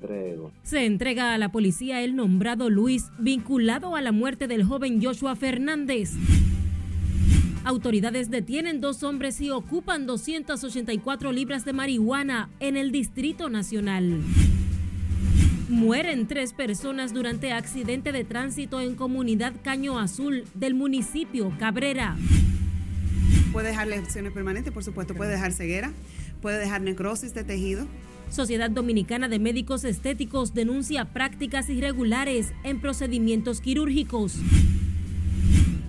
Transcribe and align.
entrego. 0.00 0.52
Se 0.62 0.86
entrega 0.86 1.34
a 1.34 1.38
la 1.38 1.50
policía 1.50 2.02
el 2.02 2.16
nombrado 2.16 2.70
Luis, 2.70 3.06
vinculado 3.18 3.96
a 3.96 4.00
la 4.00 4.12
muerte 4.12 4.46
del 4.46 4.64
joven 4.64 5.02
Joshua 5.02 5.36
Fernández. 5.36 6.12
Autoridades 7.64 8.30
detienen 8.30 8.80
dos 8.80 9.02
hombres 9.02 9.40
y 9.40 9.50
ocupan 9.50 10.06
284 10.06 11.32
libras 11.32 11.64
de 11.64 11.74
marihuana 11.74 12.48
en 12.58 12.76
el 12.76 12.90
Distrito 12.90 13.50
Nacional. 13.50 14.22
Mueren 15.68 16.26
tres 16.26 16.52
personas 16.52 17.12
durante 17.12 17.52
accidente 17.52 18.12
de 18.12 18.24
tránsito 18.24 18.80
en 18.80 18.94
comunidad 18.96 19.52
Caño 19.62 19.98
Azul 19.98 20.44
del 20.54 20.74
municipio 20.74 21.52
Cabrera. 21.58 22.16
Puede 23.52 23.68
dejar 23.68 23.88
lesiones 23.88 24.32
permanentes, 24.32 24.72
por 24.72 24.82
supuesto, 24.82 25.14
puede 25.14 25.32
dejar 25.32 25.52
ceguera, 25.52 25.92
puede 26.40 26.58
dejar 26.58 26.80
necrosis 26.80 27.34
de 27.34 27.44
tejido. 27.44 27.86
Sociedad 28.30 28.70
Dominicana 28.70 29.28
de 29.28 29.40
Médicos 29.40 29.82
Estéticos 29.82 30.54
denuncia 30.54 31.12
prácticas 31.12 31.68
irregulares 31.68 32.52
en 32.62 32.80
procedimientos 32.80 33.60
quirúrgicos. 33.60 34.36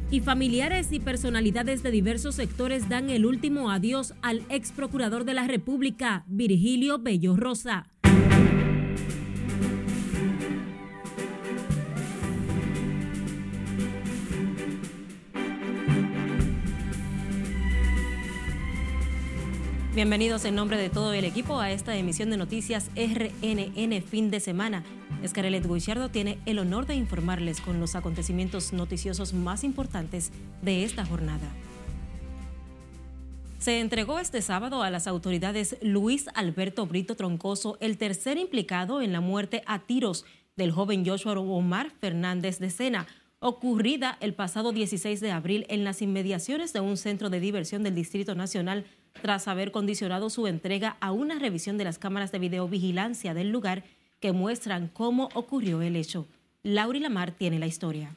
Y 0.09 0.22
familiares 0.22 0.91
y 0.91 0.99
personalidades 0.99 1.84
de 1.84 1.91
diversos 1.91 2.35
sectores 2.35 2.90
dan 2.90 3.12
el 3.12 3.27
último 3.27 3.70
adiós 3.70 4.16
al 4.23 4.41
ex 4.49 4.72
procurador 4.72 5.23
de 5.23 5.35
la 5.35 5.46
República, 5.46 6.26
Virgilio 6.27 6.98
Bello 6.98 7.38
Rosa. 7.38 7.91
Bienvenidos 19.94 20.45
en 20.45 20.55
nombre 20.55 20.77
de 20.77 20.90
todo 20.90 21.12
el 21.12 21.26
equipo 21.26 21.60
a 21.60 21.70
esta 21.70 21.98
emisión 21.98 22.29
de 22.29 22.38
noticias 22.38 22.90
RNN 22.96 24.02
fin 24.02 24.32
de 24.32 24.40
semana. 24.40 24.85
Escarelet 25.21 25.68
Guichardo 25.68 26.07
tiene 26.07 26.40
el 26.46 26.60
honor 26.60 26.85
de 26.85 26.96
informarles 26.96 27.60
con 27.60 27.82
los 27.82 27.96
acontecimientos 27.96 28.71
noticiosos 28.71 29.34
más 29.34 29.66
importantes 29.66 30.32
de 30.62 30.85
esta 30.85 31.05
jornada. 31.05 31.46
Se 33.60 33.82
entregó 33.82 34.18
este 34.20 34.41
sábado 34.41 34.82
a 34.82 34.90
las 34.90 35.07
autoridades 35.07 35.76
Luis 35.82 36.27
Alberto 36.35 36.85
Brito 36.85 37.18
Troncoso, 37.18 37.77
el 37.82 37.98
tercer 37.98 38.38
implicado 38.38 39.01
en 39.01 39.12
la 39.12 39.20
muerte 39.20 39.62
a 39.66 39.79
tiros 39.79 40.23
del 40.55 40.71
joven 40.71 41.05
Joshua 41.05 41.34
Omar 41.34 41.91
Fernández 41.91 42.60
de 42.60 42.70
Sena, 42.70 43.07
ocurrida 43.40 44.18
el 44.21 44.35
pasado 44.35 44.71
16 44.71 45.20
de 45.20 45.32
abril 45.32 45.66
en 45.68 45.84
las 45.84 46.01
inmediaciones 46.01 46.71
de 46.71 46.79
un 46.79 46.96
centro 46.96 47.29
de 47.29 47.41
diversión 47.41 47.84
del 47.84 47.96
Distrito 47.96 48.35
Nacional 48.35 48.85
tras 49.21 49.48
haber 49.48 49.71
condicionado 49.71 50.29
su 50.29 50.48
entrega 50.48 50.98
a 50.99 51.12
una 51.12 51.40
revisión 51.40 51.77
de 51.77 51.84
las 51.84 51.99
cámaras 51.99 52.31
de 52.31 52.40
videovigilancia 52.40 53.34
del 53.34 53.51
lugar 53.51 53.84
que 54.20 54.31
muestran 54.31 54.87
cómo 54.87 55.29
ocurrió 55.34 55.81
el 55.81 55.95
hecho. 55.95 56.27
Lauri 56.63 56.99
Lamar 56.99 57.32
tiene 57.32 57.59
la 57.59 57.67
historia. 57.67 58.15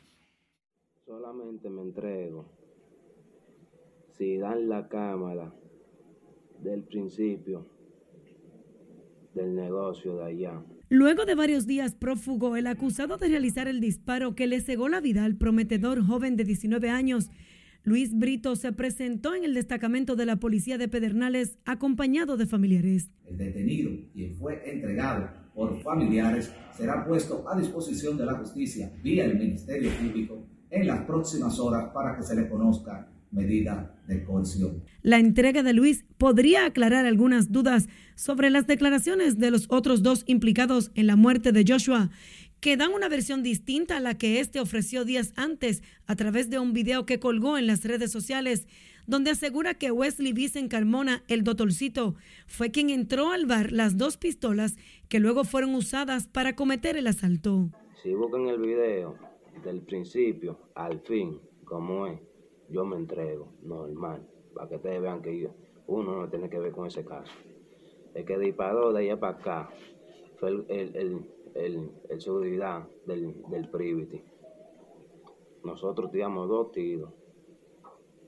Solamente 1.07 1.71
me 1.71 1.83
entrego 1.83 2.45
si 4.17 4.37
dan 4.37 4.69
la 4.69 4.89
cámara 4.89 5.53
del 6.63 6.83
principio 6.83 7.67
del 9.35 9.55
negocio 9.55 10.17
de 10.17 10.25
allá. 10.25 10.63
Luego 10.89 11.25
de 11.25 11.35
varios 11.35 11.67
días 11.67 11.95
prófugo, 11.95 12.57
el 12.57 12.67
acusado 12.67 13.17
de 13.17 13.29
realizar 13.29 13.67
el 13.67 13.81
disparo 13.81 14.35
que 14.35 14.47
le 14.47 14.61
cegó 14.61 14.89
la 14.89 15.01
vida 15.01 15.25
al 15.25 15.37
prometedor 15.37 16.07
joven 16.07 16.37
de 16.37 16.45
19 16.45 16.89
años 16.91 17.31
Luis 17.87 18.19
Brito 18.19 18.57
se 18.57 18.73
presentó 18.73 19.35
en 19.35 19.45
el 19.45 19.53
destacamento 19.53 20.17
de 20.17 20.25
la 20.25 20.37
policía 20.37 20.79
de 20.79 20.89
Pedernales 20.89 21.59
acompañado 21.67 22.39
de 22.39 22.47
familiares. 22.47 23.11
El 23.27 23.37
detenido, 23.37 23.91
quien 24.15 24.35
fue 24.37 24.63
entregado 24.65 25.29
por 25.55 25.83
familiares, 25.83 26.51
será 26.75 27.05
puesto 27.05 27.47
a 27.47 27.61
disposición 27.61 28.17
de 28.17 28.25
la 28.25 28.39
justicia 28.39 28.91
vía 29.03 29.27
el 29.27 29.39
Ministerio 29.39 29.91
Público 30.01 30.47
en 30.71 30.87
las 30.87 31.03
próximas 31.03 31.59
horas 31.59 31.91
para 31.93 32.17
que 32.17 32.23
se 32.23 32.35
le 32.35 32.49
conozca 32.49 33.07
medida 33.31 33.95
de 34.09 34.25
coerción. 34.25 34.83
La 35.03 35.19
entrega 35.19 35.63
de 35.63 35.75
Luis 35.75 36.07
podría 36.17 36.65
aclarar 36.65 37.05
algunas 37.05 37.53
dudas 37.53 37.89
sobre 38.15 38.49
las 38.49 38.67
declaraciones 38.67 39.39
de 39.39 39.51
los 39.51 39.67
otros 39.69 40.03
dos 40.03 40.25
implicados 40.27 40.91
en 40.95 41.07
la 41.07 41.17
muerte 41.17 41.53
de 41.53 41.65
Joshua 41.67 42.11
que 42.61 42.77
dan 42.77 42.93
una 42.93 43.09
versión 43.09 43.43
distinta 43.43 43.97
a 43.97 44.01
la 44.01 44.17
que 44.17 44.41
éste 44.41 44.61
ofreció 44.61 45.05
días 45.05 45.33
antes 45.37 45.83
a 46.07 46.17
través 46.17 46.51
de 46.51 46.59
un 46.59 46.73
video 46.73 47.07
que 47.07 47.21
colgó 47.21 47.59
en 47.59 47.67
las 47.67 47.85
redes 47.85 48.11
sociales, 48.11 48.67
donde 49.07 49.31
asegura 49.31 49.75
que 49.75 49.91
Wesley 49.91 50.33
Vicen 50.33 50.69
Carmona, 50.69 51.25
el 51.29 51.45
doctorcito, 51.45 52.15
fue 52.47 52.71
quien 52.71 52.91
entró 52.91 53.31
al 53.33 53.47
bar 53.47 53.73
las 53.73 53.99
dos 53.99 54.17
pistolas 54.17 54.77
que 55.09 55.21
luego 55.21 55.45
fueron 55.45 55.75
usadas 55.75 56.27
para 56.27 56.57
cometer 56.57 56.97
el 56.97 57.07
asalto. 57.07 57.69
Si 58.03 58.15
buscan 58.15 58.49
el 58.49 58.61
video 58.61 59.15
del 59.65 59.83
principio 59.83 60.59
al 60.75 61.01
fin, 61.01 61.39
como 61.65 62.07
es, 62.07 62.21
yo 62.71 62.85
me 62.85 62.97
entrego, 62.97 63.53
normal, 63.63 64.27
para 64.55 64.69
que 64.69 64.77
ustedes 64.77 65.03
vean 65.03 65.23
que 65.23 65.49
uno 65.87 66.23
no 66.23 66.29
tiene 66.29 66.49
que 66.49 66.59
ver 66.59 66.73
con 66.73 66.87
ese 66.87 67.05
caso. 67.05 67.33
El 68.15 68.25
que 68.25 68.39
disparó 68.39 68.93
de 68.93 69.03
allá 69.03 69.19
para 69.19 69.37
acá 69.37 69.71
fue 70.39 70.51
el, 70.69 71.21
seguridad 72.19 72.87
del, 73.07 73.35
del 73.51 73.69
Privity. 73.69 74.21
Nosotros 75.65 76.11
tiramos 76.11 76.49
dos 76.49 76.73
tiros. 76.73 77.13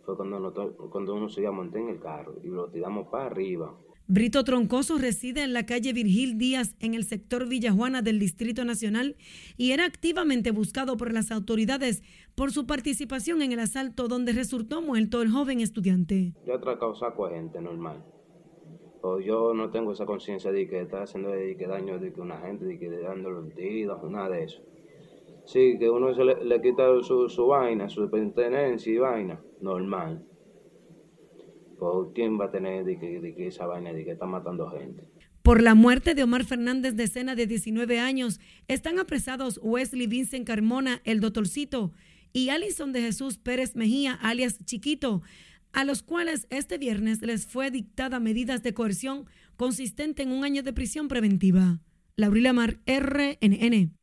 Fue 0.05 0.17
cuando, 0.17 0.91
cuando 0.91 1.15
uno 1.15 1.29
se 1.29 1.41
iba 1.41 1.51
a 1.51 1.53
montar 1.53 1.81
en 1.81 1.89
el 1.89 2.01
carro 2.01 2.35
y 2.43 2.49
lo 2.49 2.69
tiramos 2.69 3.09
para 3.09 3.27
arriba. 3.27 3.75
Brito 4.09 4.45
Troncoso 4.45 4.99
reside 4.99 5.43
en 5.43 5.53
la 5.53 5.67
calle 5.67 5.93
Virgil 5.93 6.39
Díaz 6.39 6.77
en 6.79 6.95
el 6.95 7.05
sector 7.05 7.49
Villajuana 7.49 8.03
del 8.03 8.21
Distrito 8.21 8.65
Nacional 8.65 9.17
y 9.57 9.73
era 9.73 9.85
activamente 9.85 10.53
buscado 10.53 10.97
por 10.97 11.13
las 11.13 11.33
autoridades 11.33 12.05
por 12.37 12.53
su 12.53 12.67
participación 12.67 13.43
en 13.43 13.51
el 13.51 13.59
asalto 13.59 14.07
donde 14.07 14.33
resultó 14.33 14.81
muerto 14.81 15.23
el 15.23 15.33
joven 15.33 15.61
estudiante. 15.61 16.35
Yo 16.47 16.55
otra 16.55 16.79
causa 16.79 17.13
gente 17.33 17.61
normal 17.61 17.97
yo 19.21 19.55
no 19.55 19.71
tengo 19.71 19.93
esa 19.93 20.07
conciencia 20.07 20.53
de 20.53 20.69
que 20.69 20.81
está 20.81 21.03
haciendo 21.03 21.31
de 21.31 21.57
que 21.57 21.67
daño 21.67 21.99
de 21.99 22.13
que 22.13 22.21
una 22.21 22.39
gente, 22.41 22.65
de 22.65 22.79
que 22.79 22.89
dándole 22.89 23.39
un 23.39 23.51
tiro, 23.51 24.01
nada 24.09 24.31
de 24.31 24.45
eso. 24.45 24.63
Sí, 25.47 25.77
que 25.79 25.89
uno 25.89 26.15
se 26.15 26.25
le, 26.25 26.61
quita 26.61 26.85
su, 27.03 27.29
su, 27.29 27.47
vaina, 27.47 27.89
su 27.89 28.11
pertenencia 28.11 28.93
y 28.93 28.99
vaina, 28.99 29.41
normal. 29.61 30.23
Quién 32.15 32.41
va 32.41 32.47
a 32.47 32.51
tener 32.51 32.85
de 32.85 32.99
que, 32.99 33.47
esa 33.47 33.67
vaina 33.67 33.93
de 33.93 34.05
que 34.05 34.13
está 34.13 34.27
matando 34.27 34.69
gente. 34.71 35.05
Por 35.43 35.63
la 35.63 35.75
muerte 35.75 36.15
de 36.15 36.25
Omar 36.25 36.45
Fernández 36.45 36.97
de 36.97 37.07
Sena 37.07 37.37
de 37.37 37.47
19 37.47 38.01
años, 38.01 38.41
están 38.67 38.99
apresados 38.99 39.61
Wesley 39.63 40.09
Vincent 40.09 40.47
Carmona, 40.47 41.01
el 41.05 41.21
doctorcito, 41.21 41.93
y 42.33 42.49
Alison 42.49 42.93
de 42.93 43.03
Jesús 43.03 43.39
Pérez 43.39 43.77
Mejía, 43.77 44.15
alias 44.15 44.59
Chiquito, 44.65 45.23
a 45.77 45.85
los 45.85 46.03
cuales 46.03 46.47
este 46.49 46.79
viernes 46.79 47.21
les 47.21 47.47
fue 47.47 47.71
dictada 47.71 48.19
medidas 48.19 48.63
de 48.63 48.73
coerción 48.73 49.27
consistente 49.57 50.23
en 50.23 50.33
un 50.33 50.43
año 50.43 50.63
de 50.63 50.73
prisión 50.73 51.07
preventiva. 51.07 51.81
Laurila 52.17 52.55
Mar, 52.55 52.79
RNN. 52.87 53.95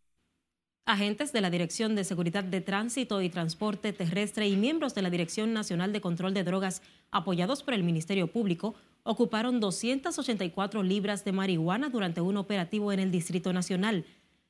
Agentes 0.86 1.34
de 1.34 1.42
la 1.42 1.50
Dirección 1.50 1.96
de 1.96 2.04
Seguridad 2.04 2.44
de 2.44 2.62
Tránsito 2.62 3.24
y 3.24 3.30
Transporte 3.30 3.92
Terrestre 3.92 4.48
y 4.48 4.56
miembros 4.56 4.94
de 4.94 5.02
la 5.02 5.10
Dirección 5.10 5.52
Nacional 5.52 5.92
de 5.94 6.02
Control 6.02 6.36
de 6.36 6.44
Drogas, 6.44 6.84
apoyados 7.10 7.64
por 7.64 7.74
el 7.74 7.84
Ministerio 7.84 8.28
Público, 8.28 8.76
ocuparon 9.02 9.60
284 9.60 10.84
libras 10.84 11.26
de 11.26 11.32
marihuana 11.32 11.90
durante 11.90 12.22
un 12.22 12.38
operativo 12.38 12.92
en 12.92 13.00
el 13.00 13.10
Distrito 13.10 13.52
Nacional. 13.52 14.06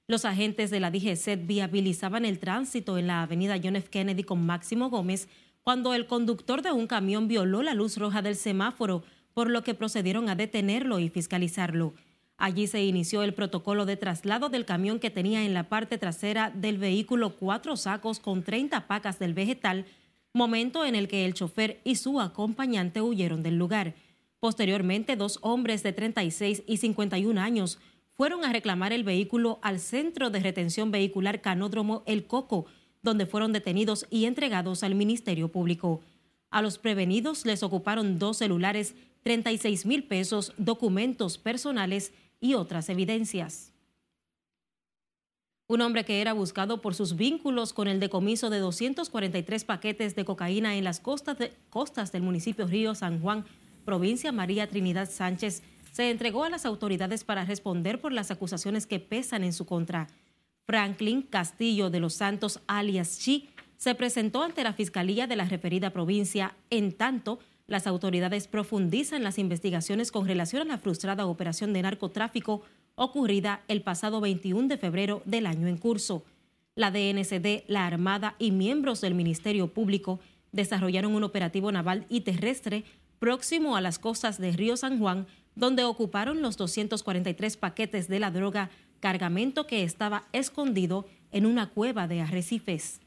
Los 0.07 0.25
agentes 0.25 0.71
de 0.71 0.81
la 0.81 0.91
DGCET 0.91 1.47
viabilizaban 1.47 2.25
el 2.25 2.39
tránsito 2.39 2.97
en 2.97 3.07
la 3.07 3.21
avenida 3.21 3.61
John 3.63 3.77
F. 3.77 3.89
Kennedy 3.89 4.23
con 4.23 4.45
Máximo 4.45 4.89
Gómez 4.89 5.29
cuando 5.63 5.93
el 5.93 6.05
conductor 6.05 6.61
de 6.61 6.71
un 6.71 6.87
camión 6.87 7.27
violó 7.27 7.63
la 7.63 7.73
luz 7.73 7.97
roja 7.97 8.21
del 8.21 8.35
semáforo, 8.35 9.03
por 9.33 9.49
lo 9.49 9.63
que 9.63 9.73
procedieron 9.73 10.29
a 10.29 10.35
detenerlo 10.35 10.99
y 10.99 11.09
fiscalizarlo. 11.09 11.93
Allí 12.37 12.67
se 12.67 12.83
inició 12.83 13.23
el 13.23 13.33
protocolo 13.33 13.85
de 13.85 13.95
traslado 13.95 14.49
del 14.49 14.65
camión 14.65 14.99
que 14.99 15.09
tenía 15.09 15.45
en 15.45 15.53
la 15.53 15.69
parte 15.69 15.97
trasera 15.97 16.51
del 16.53 16.77
vehículo 16.77 17.37
cuatro 17.37 17.77
sacos 17.77 18.19
con 18.19 18.43
30 18.43 18.87
pacas 18.87 19.19
del 19.19 19.33
vegetal, 19.33 19.85
momento 20.33 20.83
en 20.83 20.95
el 20.95 21.07
que 21.07 21.25
el 21.25 21.33
chofer 21.33 21.79
y 21.83 21.95
su 21.95 22.19
acompañante 22.19 23.01
huyeron 23.01 23.43
del 23.43 23.57
lugar. 23.57 23.93
Posteriormente, 24.39 25.15
dos 25.15 25.39
hombres 25.41 25.83
de 25.83 25.93
36 25.93 26.63
y 26.67 26.77
51 26.77 27.39
años 27.39 27.79
fueron 28.11 28.43
a 28.43 28.51
reclamar 28.51 28.91
el 28.91 29.03
vehículo 29.03 29.59
al 29.61 29.79
Centro 29.79 30.29
de 30.29 30.39
Retención 30.39 30.91
Vehicular 30.91 31.41
Canódromo 31.41 32.03
El 32.05 32.25
Coco, 32.25 32.65
donde 33.03 33.25
fueron 33.25 33.53
detenidos 33.53 34.07
y 34.09 34.25
entregados 34.25 34.81
al 34.83 34.95
Ministerio 34.95 35.49
Público. 35.49 36.01
A 36.49 36.61
los 36.61 36.77
prevenidos 36.77 37.45
les 37.45 37.61
ocuparon 37.61 38.17
dos 38.17 38.37
celulares, 38.37 38.95
36 39.23 39.85
mil 39.85 40.05
pesos, 40.05 40.53
documentos 40.57 41.37
personales 41.37 42.13
y 42.39 42.55
otras 42.55 42.89
evidencias. 42.89 43.73
Un 45.67 45.81
hombre 45.81 46.05
que 46.05 46.21
era 46.21 46.33
buscado 46.33 46.81
por 46.81 46.93
sus 46.93 47.15
vínculos 47.15 47.73
con 47.73 47.87
el 47.87 47.99
decomiso 47.99 48.49
de 48.49 48.59
243 48.59 49.63
paquetes 49.63 50.15
de 50.15 50.25
cocaína 50.25 50.75
en 50.75 50.83
las 50.83 50.99
costas, 50.99 51.37
costas 51.69 52.11
del 52.11 52.21
municipio 52.21 52.67
Río 52.67 52.95
San 52.95 53.21
Juan, 53.21 53.45
provincia 53.85 54.31
María 54.31 54.67
Trinidad 54.67 55.09
Sánchez, 55.09 55.63
se 55.91 56.09
entregó 56.09 56.43
a 56.43 56.49
las 56.49 56.65
autoridades 56.65 57.23
para 57.23 57.45
responder 57.45 58.01
por 58.01 58.11
las 58.11 58.31
acusaciones 58.31 58.87
que 58.87 58.99
pesan 58.99 59.43
en 59.43 59.53
su 59.53 59.65
contra. 59.65 60.07
Franklin 60.65 61.23
Castillo 61.23 61.89
de 61.89 61.99
los 61.99 62.13
Santos, 62.13 62.59
alias 62.67 63.19
Chi, 63.19 63.49
se 63.77 63.95
presentó 63.95 64.43
ante 64.43 64.63
la 64.63 64.73
Fiscalía 64.73 65.27
de 65.27 65.35
la 65.35 65.45
referida 65.45 65.89
provincia, 65.89 66.55
en 66.69 66.93
tanto 66.93 67.39
las 67.67 67.87
autoridades 67.87 68.47
profundizan 68.47 69.23
las 69.23 69.37
investigaciones 69.37 70.11
con 70.11 70.27
relación 70.27 70.61
a 70.61 70.65
la 70.65 70.77
frustrada 70.77 71.25
operación 71.25 71.73
de 71.73 71.81
narcotráfico 71.81 72.61
ocurrida 72.95 73.61
el 73.67 73.81
pasado 73.81 74.21
21 74.21 74.67
de 74.67 74.77
febrero 74.77 75.21
del 75.25 75.47
año 75.47 75.67
en 75.67 75.77
curso. 75.77 76.23
La 76.75 76.91
DNCD, 76.91 77.63
la 77.67 77.85
Armada 77.85 78.35
y 78.39 78.51
miembros 78.51 79.01
del 79.01 79.15
Ministerio 79.15 79.67
Público 79.67 80.19
desarrollaron 80.51 81.13
un 81.13 81.23
operativo 81.23 81.71
naval 81.71 82.05
y 82.09 82.21
terrestre 82.21 82.83
próximo 83.19 83.75
a 83.75 83.81
las 83.81 83.99
costas 83.99 84.37
de 84.37 84.51
Río 84.51 84.75
San 84.75 84.99
Juan, 84.99 85.27
donde 85.55 85.83
ocuparon 85.83 86.41
los 86.41 86.57
243 86.57 87.57
paquetes 87.57 88.07
de 88.07 88.19
la 88.19 88.31
droga, 88.31 88.69
cargamento 89.03 89.67
que 89.67 89.83
estaba 89.83 90.29
escondido 90.31 91.05
en 91.33 91.45
una 91.45 91.67
cueva 91.71 92.07
de 92.07 92.21
arrecifes. 92.21 93.01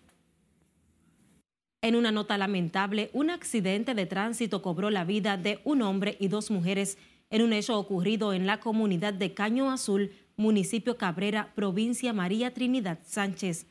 En 1.81 1.96
una 1.96 2.12
nota 2.12 2.37
lamentable, 2.37 3.08
un 3.14 3.31
accidente 3.31 3.94
de 3.94 4.04
tránsito 4.04 4.60
cobró 4.60 4.90
la 4.90 5.06
vida 5.06 5.38
de 5.38 5.58
un 5.64 5.81
hombre 5.81 6.19
y 6.20 6.28
dos 6.28 6.50
mujeres 6.50 6.98
en 7.31 7.40
un 7.40 7.54
hecho 7.54 7.78
ocurrido 7.78 8.34
en 8.34 8.46
la 8.46 8.60
comunidad 8.60 9.14
de 9.14 9.32
Caño 9.32 9.70
Azul, 9.70 10.12
municipio 10.37 10.98
Cabrera, 10.98 11.54
provincia 11.54 12.12
María 12.12 12.52
Trinidad 12.52 12.98
Sánchez. 13.06 13.66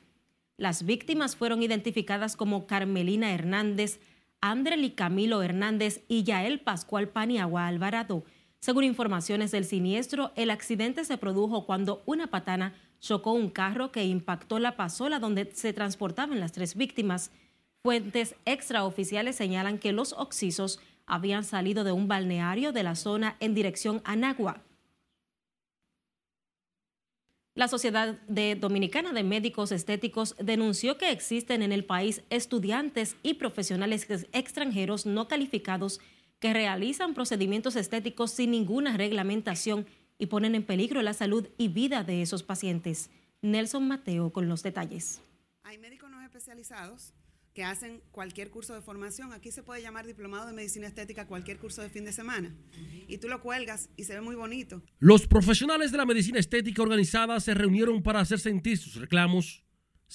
Las 0.58 0.84
víctimas 0.84 1.36
fueron 1.36 1.62
identificadas 1.62 2.36
como 2.36 2.66
Carmelina 2.66 3.36
Hernández, 3.36 4.00
Andreli 4.42 4.90
Camilo 4.90 5.44
Hernández 5.44 6.04
y 6.08 6.24
Yael 6.24 6.60
Pascual 6.60 7.08
Paniagua 7.08 7.68
Alvarado. 7.68 8.24
Según 8.66 8.84
informaciones 8.84 9.52
del 9.52 9.64
siniestro, 9.64 10.32
el 10.36 10.50
accidente 10.50 11.06
se 11.06 11.20
produjo 11.20 11.68
cuando 11.68 12.02
una 12.08 12.32
patana 12.32 12.74
chocó 13.00 13.32
un 13.32 13.52
carro 13.52 13.92
que 13.92 14.06
impactó 14.06 14.58
la 14.58 14.76
pasola 14.76 15.20
donde 15.20 15.52
se 15.54 15.72
transportaban 15.72 16.40
las 16.40 16.52
tres 16.52 16.74
víctimas. 16.74 17.30
Fuentes 17.84 18.34
extraoficiales 18.46 19.36
señalan 19.36 19.78
que 19.78 19.92
los 19.92 20.14
oxisos 20.14 20.80
habían 21.06 21.44
salido 21.44 21.84
de 21.84 21.92
un 21.92 22.08
balneario 22.08 22.72
de 22.72 22.82
la 22.82 22.96
zona 22.96 23.38
en 23.40 23.54
dirección 23.54 24.02
a 24.04 24.16
Nagua. 24.16 24.64
La 27.54 27.68
Sociedad 27.68 28.20
de 28.28 28.56
Dominicana 28.56 29.14
de 29.14 29.22
Médicos 29.22 29.72
Estéticos 29.72 30.36
denunció 30.40 30.98
que 30.98 31.12
existen 31.12 31.62
en 31.62 31.72
el 31.72 31.86
país 31.86 32.24
estudiantes 32.32 33.16
y 33.22 33.36
profesionales 33.36 34.08
extranjeros 34.34 35.06
no 35.06 35.28
calificados 35.28 36.00
que 36.40 36.54
realizan 36.54 37.14
procedimientos 37.14 37.76
estéticos 37.76 38.32
sin 38.32 38.52
ninguna 38.52 38.98
reglamentación 38.98 39.86
y 40.18 40.28
ponen 40.28 40.56
en 40.56 40.64
peligro 40.64 41.02
la 41.02 41.14
salud 41.14 41.48
y 41.58 41.68
vida 41.68 42.04
de 42.04 42.22
esos 42.22 42.44
pacientes. 42.44 43.10
Nelson 43.42 43.88
Mateo 43.88 44.32
con 44.32 44.48
los 44.48 44.64
detalles. 44.64 45.22
Hay 45.64 45.78
médicos 45.78 46.10
no 46.10 46.22
especializados 46.22 47.14
que 47.54 47.64
hacen 47.64 48.02
cualquier 48.12 48.52
curso 48.52 48.74
de 48.74 48.82
formación. 48.82 49.32
Aquí 49.32 49.50
se 49.52 49.64
puede 49.64 49.82
llamar 49.82 50.06
diplomado 50.06 50.48
de 50.48 50.54
medicina 50.54 50.88
estética 50.88 51.26
cualquier 51.26 51.58
curso 51.58 51.82
de 51.82 51.90
fin 51.90 52.04
de 52.04 52.12
semana. 52.12 52.54
Y 53.08 53.18
tú 53.18 53.30
lo 53.30 53.42
cuelgas 53.42 53.90
y 53.96 54.04
se 54.04 54.14
ve 54.14 54.22
muy 54.22 54.36
bonito. 54.36 54.84
Los 55.00 55.26
profesionales 55.26 55.92
de 55.92 55.98
la 55.98 56.06
medicina 56.06 56.38
estética 56.38 56.82
organizada 56.82 57.40
se 57.40 57.54
reunieron 57.54 58.04
para 58.04 58.20
hacer 58.20 58.40
sentir 58.40 58.78
sus 58.78 58.96
reclamos. 58.96 59.65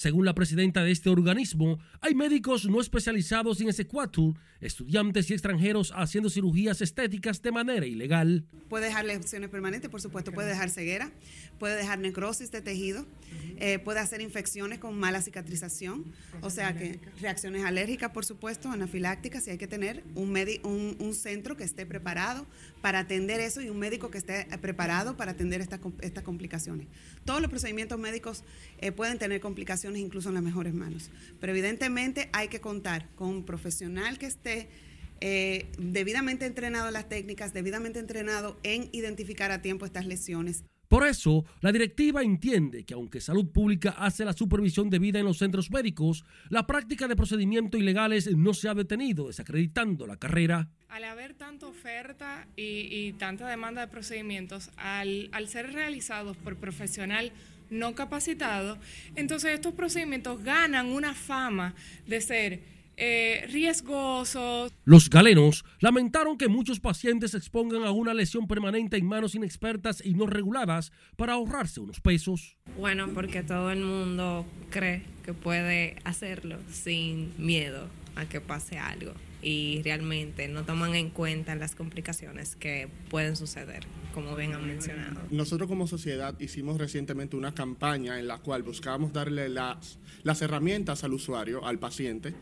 Según 0.01 0.25
la 0.25 0.33
presidenta 0.33 0.83
de 0.83 0.89
este 0.89 1.11
organismo, 1.11 1.77
hay 1.99 2.15
médicos 2.15 2.65
no 2.65 2.81
especializados 2.81 3.61
en 3.61 3.69
ese 3.69 3.85
cuatro, 3.85 4.33
estudiantes 4.59 5.29
y 5.29 5.33
extranjeros 5.33 5.93
haciendo 5.95 6.27
cirugías 6.27 6.81
estéticas 6.81 7.39
de 7.43 7.51
manera 7.51 7.85
ilegal. 7.85 8.43
Puede 8.67 8.85
dejar 8.85 9.05
lesiones 9.05 9.51
permanentes, 9.51 9.91
por 9.91 10.01
supuesto, 10.01 10.31
puede 10.31 10.49
dejar 10.49 10.71
ceguera, 10.71 11.11
puede 11.59 11.75
dejar 11.75 11.99
necrosis 11.99 12.49
de 12.51 12.61
tejido, 12.63 13.05
eh, 13.59 13.77
puede 13.77 13.99
hacer 13.99 14.21
infecciones 14.21 14.79
con 14.79 14.97
mala 14.97 15.21
cicatrización, 15.21 16.05
o 16.41 16.49
sea 16.49 16.75
que 16.75 16.99
reacciones 17.19 17.63
alérgicas, 17.63 18.09
por 18.09 18.25
supuesto, 18.25 18.71
anafilácticas, 18.71 19.45
y 19.45 19.51
hay 19.51 19.59
que 19.59 19.67
tener 19.67 20.03
un, 20.15 20.35
un, 20.63 20.97
un, 20.99 21.13
centro 21.13 21.55
que 21.55 21.63
esté 21.63 21.85
preparado 21.85 22.47
para 22.81 22.99
atender 22.99 23.39
eso 23.39 23.61
y 23.61 23.69
un 23.69 23.77
médico 23.77 24.09
que 24.09 24.17
esté 24.17 24.47
preparado 24.61 25.15
para 25.15 25.33
atender 25.33 25.61
estas, 25.61 25.79
estas 25.99 26.23
complicaciones. 26.23 26.87
Todos 27.23 27.39
los 27.39 27.51
procedimientos 27.51 27.99
médicos 27.99 28.43
eh, 28.79 28.91
pueden 28.91 29.19
tener 29.19 29.41
complicaciones 29.41 29.90
incluso 29.99 30.29
en 30.29 30.35
las 30.35 30.43
mejores 30.43 30.73
manos, 30.73 31.09
pero 31.39 31.51
evidentemente 31.51 32.29
hay 32.33 32.47
que 32.47 32.61
contar 32.61 33.09
con 33.15 33.29
un 33.29 33.43
profesional 33.43 34.17
que 34.17 34.25
esté 34.25 34.69
eh, 35.21 35.67
debidamente 35.77 36.45
entrenado 36.45 36.87
en 36.87 36.93
las 36.93 37.07
técnicas, 37.07 37.53
debidamente 37.53 37.99
entrenado 37.99 38.57
en 38.63 38.89
identificar 38.91 39.51
a 39.51 39.61
tiempo 39.61 39.85
estas 39.85 40.05
lesiones. 40.05 40.63
Por 40.91 41.07
eso, 41.07 41.45
la 41.61 41.71
directiva 41.71 42.21
entiende 42.21 42.83
que 42.83 42.95
aunque 42.95 43.21
Salud 43.21 43.49
Pública 43.49 43.91
hace 43.91 44.25
la 44.25 44.33
supervisión 44.33 44.89
debida 44.89 45.19
en 45.19 45.25
los 45.25 45.37
centros 45.37 45.71
médicos, 45.71 46.25
la 46.49 46.67
práctica 46.67 47.07
de 47.07 47.15
procedimientos 47.15 47.79
ilegales 47.79 48.35
no 48.35 48.53
se 48.53 48.67
ha 48.67 48.73
detenido, 48.73 49.27
desacreditando 49.27 50.05
la 50.05 50.17
carrera. 50.17 50.69
Al 50.89 51.05
haber 51.05 51.33
tanta 51.35 51.67
oferta 51.67 52.45
y, 52.57 53.13
tanta 53.13 53.47
demanda 53.47 53.79
de 53.79 53.87
procedimientos, 53.87 54.69
al, 54.75 55.29
al 55.31 55.47
ser 55.47 55.71
realizados 55.71 56.35
por 56.35 56.57
profesional 56.57 57.31
no 57.71 57.95
capacitado, 57.95 58.77
entonces 59.15 59.55
estos 59.55 59.73
procedimientos 59.73 60.43
ganan 60.43 60.87
una 60.87 61.15
fama 61.15 61.73
de 62.05 62.21
ser 62.21 62.59
eh, 62.97 63.47
riesgosos. 63.51 64.71
Los 64.85 65.09
galenos 65.09 65.65
lamentaron 65.79 66.37
que 66.37 66.47
muchos 66.47 66.79
pacientes 66.79 67.31
se 67.31 67.37
expongan 67.37 67.83
a 67.83 67.91
una 67.91 68.13
lesión 68.13 68.45
permanente 68.45 68.97
en 68.97 69.07
manos 69.07 69.33
inexpertas 69.33 70.05
y 70.05 70.13
no 70.13 70.27
reguladas 70.27 70.91
para 71.15 71.33
ahorrarse 71.33 71.79
unos 71.79 71.99
pesos. 71.99 72.57
Bueno, 72.77 73.07
porque 73.13 73.41
todo 73.41 73.71
el 73.71 73.79
mundo 73.79 74.45
cree 74.69 75.01
que 75.25 75.33
puede 75.33 75.95
hacerlo 76.03 76.59
sin 76.71 77.33
miedo 77.43 77.87
a 78.15 78.25
que 78.25 78.39
pase 78.39 78.77
algo 78.77 79.13
y 79.41 79.81
realmente 79.83 80.47
no 80.47 80.63
toman 80.63 80.95
en 80.95 81.09
cuenta 81.09 81.55
las 81.55 81.75
complicaciones 81.75 82.55
que 82.55 82.87
pueden 83.09 83.35
suceder, 83.35 83.83
como 84.13 84.35
bien 84.35 84.53
han 84.53 84.67
mencionado. 84.67 85.21
Nosotros 85.31 85.67
como 85.67 85.87
sociedad 85.87 86.39
hicimos 86.39 86.77
recientemente 86.77 87.35
una 87.35 87.53
campaña 87.53 88.19
en 88.19 88.27
la 88.27 88.39
cual 88.39 88.63
buscábamos 88.63 89.13
darle 89.13 89.49
las, 89.49 89.99
las 90.23 90.41
herramientas 90.41 91.03
al 91.03 91.13
usuario, 91.13 91.65
al 91.65 91.79
paciente, 91.79 92.33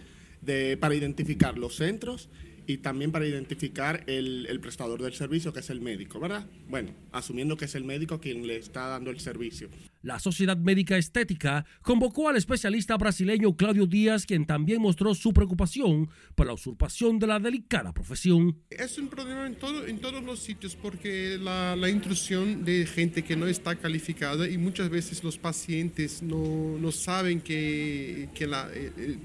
de, 0.42 0.78
para 0.78 0.96
identificar 0.96 1.58
los 1.58 1.76
centros 1.76 2.30
y 2.70 2.78
también 2.78 3.12
para 3.12 3.26
identificar 3.26 4.04
el, 4.06 4.46
el, 4.48 4.60
prestador 4.60 5.02
del 5.02 5.14
servicio, 5.14 5.52
que 5.52 5.62
es 5.62 5.72
el 5.72 5.82
médico, 5.82 6.20
¿verdad? 6.20 6.46
Bueno, 6.68 6.92
asumiendo 7.12 7.58
que 7.58 7.66
es 7.66 7.74
el 7.74 7.84
médico 7.84 8.22
quien 8.22 8.46
le 8.46 8.58
está 8.58 8.86
dando 8.88 9.10
el 9.10 9.20
servicio. 9.20 9.70
La 10.04 10.20
Sociedad 10.20 10.56
Médica 10.56 10.96
Estética 10.96 11.66
convocó 11.82 12.30
al 12.30 12.38
especialista 12.38 12.96
brasileño 12.96 13.58
Claudio 13.58 13.88
Díaz, 13.88 14.28
quien 14.28 14.46
también 14.46 14.84
mostró 14.84 15.16
su 15.16 15.34
preocupación 15.34 16.10
por 16.36 16.46
la 16.46 16.54
usurpación 16.54 17.18
de 17.18 17.26
la 17.26 17.40
delicada 17.40 17.92
profesión. 17.92 18.56
Es 18.70 19.00
un 19.00 19.08
problema 19.08 19.48
en, 19.48 19.56
todo, 19.56 19.88
en 19.88 19.98
todos 19.98 20.24
los 20.24 20.40
sitios 20.40 20.76
porque 20.76 21.40
la, 21.42 21.76
la, 21.76 21.90
intrusión 21.90 22.64
de 22.64 22.86
gente 22.86 23.24
que 23.24 23.36
no 23.36 23.48
está 23.48 23.78
calificada 23.78 24.48
y 24.48 24.60
muchas 24.60 24.90
veces 24.90 25.24
los 25.24 25.40
pacientes 25.40 26.22
no, 26.22 26.78
no 26.80 26.92
saben 26.92 27.42
que, 27.42 28.30
que 28.36 28.46
la... 28.46 28.70
Eh, 28.72 29.18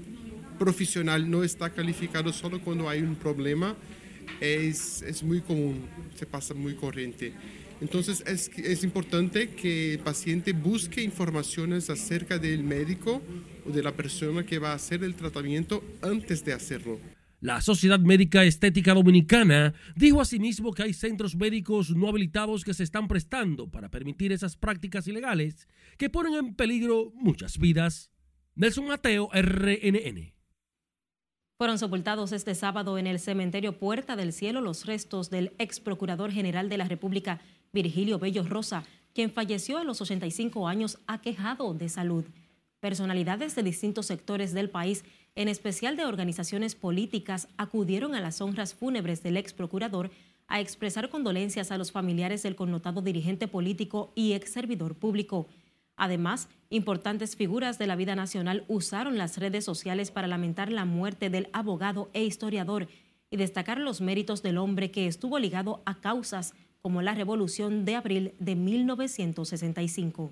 profesional 0.55 1.29
no 1.29 1.43
está 1.43 1.69
calificado 1.69 2.33
solo 2.33 2.59
cuando 2.61 2.89
hay 2.89 3.01
un 3.01 3.15
problema, 3.15 3.75
es, 4.39 5.01
es 5.01 5.23
muy 5.23 5.41
común, 5.41 5.85
se 6.15 6.25
pasa 6.25 6.53
muy 6.53 6.75
corriente. 6.75 7.33
Entonces 7.81 8.23
es, 8.25 8.49
es 8.57 8.83
importante 8.83 9.49
que 9.49 9.93
el 9.93 9.99
paciente 9.99 10.53
busque 10.53 11.01
informaciones 11.01 11.89
acerca 11.89 12.37
del 12.37 12.63
médico 12.63 13.21
o 13.65 13.71
de 13.71 13.83
la 13.83 13.91
persona 13.91 14.45
que 14.45 14.59
va 14.59 14.71
a 14.71 14.75
hacer 14.75 15.03
el 15.03 15.15
tratamiento 15.15 15.83
antes 16.01 16.43
de 16.45 16.53
hacerlo. 16.53 16.99
La 17.41 17.61
Sociedad 17.61 17.99
Médica 17.99 18.43
Estética 18.43 18.93
Dominicana 18.93 19.73
dijo 19.95 20.21
asimismo 20.21 20.73
que 20.73 20.83
hay 20.83 20.93
centros 20.93 21.35
médicos 21.35 21.91
no 21.91 22.07
habilitados 22.07 22.63
que 22.63 22.73
se 22.73 22.83
están 22.83 23.07
prestando 23.07 23.69
para 23.69 23.91
permitir 23.91 24.31
esas 24.31 24.55
prácticas 24.55 25.07
ilegales 25.07 25.67
que 25.97 26.09
ponen 26.09 26.33
en 26.33 26.55
peligro 26.55 27.11
muchas 27.13 27.59
vidas. 27.59 28.09
Nelson 28.55 28.87
Mateo, 28.87 29.29
RNN. 29.33 30.34
Fueron 31.57 31.79
sepultados 31.79 32.33
este 32.33 32.53
sábado 32.53 32.97
en 32.97 33.07
el 33.07 33.17
cementerio 33.17 33.79
Puerta 33.79 34.17
del 34.17 34.33
Cielo 34.33 34.59
los 34.59 34.85
restos 34.85 35.29
del 35.29 35.53
ex 35.57 35.79
procurador 35.79 36.29
general 36.29 36.67
de 36.67 36.77
la 36.77 36.83
República, 36.83 37.39
Virgilio 37.71 38.19
Bello 38.19 38.43
Rosa, 38.43 38.83
quien 39.13 39.31
falleció 39.31 39.77
a 39.77 39.85
los 39.85 40.01
85 40.01 40.67
años 40.67 40.99
aquejado 41.07 41.73
de 41.73 41.87
salud. 41.87 42.25
Personalidades 42.81 43.55
de 43.55 43.63
distintos 43.63 44.05
sectores 44.05 44.53
del 44.53 44.69
país, 44.69 45.05
en 45.35 45.47
especial 45.47 45.95
de 45.95 46.03
organizaciones 46.03 46.75
políticas, 46.75 47.47
acudieron 47.55 48.15
a 48.15 48.19
las 48.19 48.41
honras 48.41 48.73
fúnebres 48.73 49.23
del 49.23 49.37
ex 49.37 49.53
procurador 49.53 50.11
a 50.47 50.59
expresar 50.59 51.09
condolencias 51.09 51.71
a 51.71 51.77
los 51.77 51.93
familiares 51.93 52.43
del 52.43 52.57
connotado 52.57 53.01
dirigente 53.01 53.47
político 53.47 54.11
y 54.13 54.33
ex 54.33 54.51
servidor 54.51 54.93
público. 54.95 55.47
Además, 55.95 56.49
importantes 56.69 57.35
figuras 57.35 57.77
de 57.77 57.87
la 57.87 57.95
vida 57.95 58.15
nacional 58.15 58.65
usaron 58.67 59.17
las 59.17 59.37
redes 59.37 59.65
sociales 59.65 60.11
para 60.11 60.27
lamentar 60.27 60.71
la 60.71 60.85
muerte 60.85 61.29
del 61.29 61.49
abogado 61.53 62.09
e 62.13 62.23
historiador 62.23 62.87
y 63.29 63.37
destacar 63.37 63.79
los 63.79 64.01
méritos 64.01 64.41
del 64.43 64.57
hombre 64.57 64.91
que 64.91 65.07
estuvo 65.07 65.39
ligado 65.39 65.81
a 65.85 65.99
causas 65.99 66.53
como 66.81 67.01
la 67.01 67.15
Revolución 67.15 67.83
de 67.83 67.95
Abril 67.95 68.35
de 68.39 68.55
1965. 68.55 70.31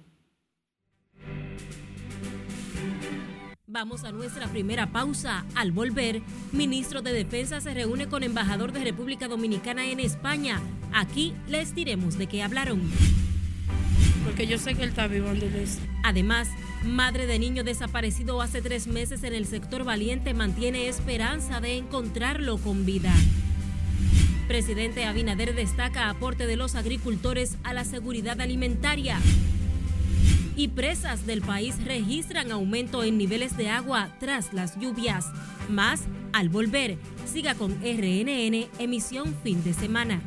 Vamos 3.65 4.03
a 4.03 4.11
nuestra 4.11 4.47
primera 4.47 4.91
pausa. 4.91 5.45
Al 5.55 5.71
volver, 5.71 6.21
ministro 6.51 7.01
de 7.01 7.11
Defensa 7.11 7.59
se 7.59 7.73
reúne 7.73 8.07
con 8.07 8.21
embajador 8.21 8.71
de 8.71 8.83
República 8.83 9.27
Dominicana 9.27 9.89
en 9.89 9.99
España. 9.99 10.61
Aquí 10.93 11.33
les 11.47 11.73
diremos 11.73 12.19
de 12.19 12.27
qué 12.27 12.43
hablaron. 12.43 12.81
Porque 14.23 14.47
yo 14.47 14.57
sé 14.57 14.75
que 14.75 14.83
él 14.83 14.89
está 14.89 15.07
vivo. 15.07 15.27
Además, 16.03 16.49
madre 16.83 17.27
de 17.27 17.39
niño 17.39 17.63
desaparecido 17.63 18.41
hace 18.41 18.61
tres 18.61 18.87
meses 18.87 19.23
en 19.23 19.33
el 19.33 19.45
sector 19.45 19.83
Valiente 19.83 20.33
mantiene 20.33 20.87
esperanza 20.87 21.59
de 21.59 21.77
encontrarlo 21.77 22.57
con 22.57 22.85
vida. 22.85 23.13
Presidente 24.47 25.05
Abinader 25.05 25.55
destaca 25.55 26.09
aporte 26.09 26.47
de 26.47 26.57
los 26.57 26.75
agricultores 26.75 27.57
a 27.63 27.73
la 27.73 27.85
seguridad 27.85 28.39
alimentaria 28.41 29.17
y 30.55 30.67
presas 30.69 31.25
del 31.25 31.41
país 31.41 31.83
registran 31.83 32.51
aumento 32.51 33.03
en 33.03 33.17
niveles 33.17 33.57
de 33.57 33.69
agua 33.69 34.09
tras 34.19 34.53
las 34.53 34.79
lluvias. 34.79 35.25
Más 35.69 36.01
al 36.33 36.49
volver. 36.49 36.97
Siga 37.25 37.55
con 37.55 37.71
RNN, 37.81 38.67
emisión 38.79 39.35
fin 39.43 39.63
de 39.63 39.73
semana. 39.73 40.21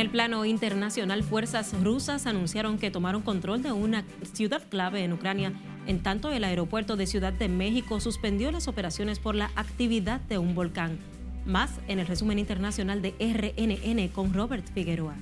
El 0.00 0.10
plano 0.10 0.44
internacional, 0.44 1.22
fuerzas 1.22 1.74
rusas 1.82 2.26
anunciaron 2.26 2.78
que 2.78 2.90
tomaron 2.90 3.22
control 3.22 3.62
de 3.62 3.72
una 3.72 4.04
ciudad 4.32 4.62
clave 4.68 5.04
en 5.04 5.12
Ucrania 5.12 5.52
en 5.86 6.02
tanto, 6.02 6.30
el 6.30 6.44
aeropuerto 6.44 6.96
de 6.96 7.06
Ciudad 7.06 7.32
de 7.32 7.48
México 7.48 8.00
suspendió 8.00 8.52
las 8.52 8.68
operaciones 8.68 9.18
por 9.18 9.34
la 9.34 9.50
actividad 9.56 10.20
de 10.20 10.38
un 10.38 10.54
volcán. 10.54 10.98
Más 11.46 11.70
en 11.88 11.98
el 11.98 12.06
resumen 12.06 12.38
internacional 12.38 13.02
de 13.02 13.14
RNN 13.18 14.08
con 14.08 14.32
Robert 14.32 14.64
Figueroa. 14.72 15.14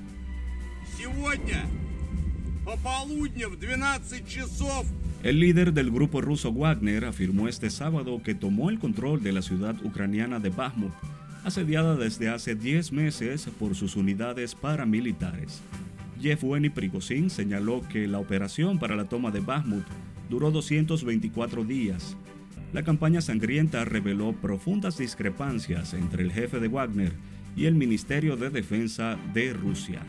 El 5.23 5.41
líder 5.41 5.73
del 5.73 5.91
grupo 5.91 6.21
ruso 6.21 6.53
Wagner 6.53 7.05
afirmó 7.05 7.49
este 7.49 7.71
sábado 7.71 8.21
que 8.23 8.35
tomó 8.35 8.69
el 8.69 8.79
control 8.79 9.23
de 9.23 9.33
la 9.33 9.43
ciudad 9.43 9.75
ucraniana 9.85 10.39
de 10.39 10.51
Bakhmut, 10.51 10.93
asediada 11.45 11.97
desde 11.97 12.29
hace 12.29 12.55
10 12.55 12.93
meses 12.93 13.49
por 13.59 13.75
sus 13.75 13.97
unidades 13.97 14.55
paramilitares. 14.55 15.61
Yevgeny 16.21 16.71
Prigozhin 16.71 17.31
señaló 17.31 17.83
que 17.89 18.07
la 18.07 18.19
operación 18.19 18.79
para 18.79 18.97
la 18.97 19.05
toma 19.05 19.31
de 19.31 19.41
Bakhmut 19.41 19.85
duró 20.29 20.51
224 20.51 21.65
días. 21.65 22.17
La 22.73 22.83
campaña 22.83 23.21
sangrienta 23.21 23.85
reveló 23.85 24.33
profundas 24.33 24.99
discrepancias 24.99 25.95
entre 25.95 26.23
el 26.23 26.33
jefe 26.33 26.61
de 26.61 26.69
Wagner 26.69 27.13
y 27.57 27.65
el 27.67 27.75
Ministerio 27.75 28.37
de 28.37 28.51
Defensa 28.51 29.17
de 29.33 29.53
Rusia. 29.53 30.03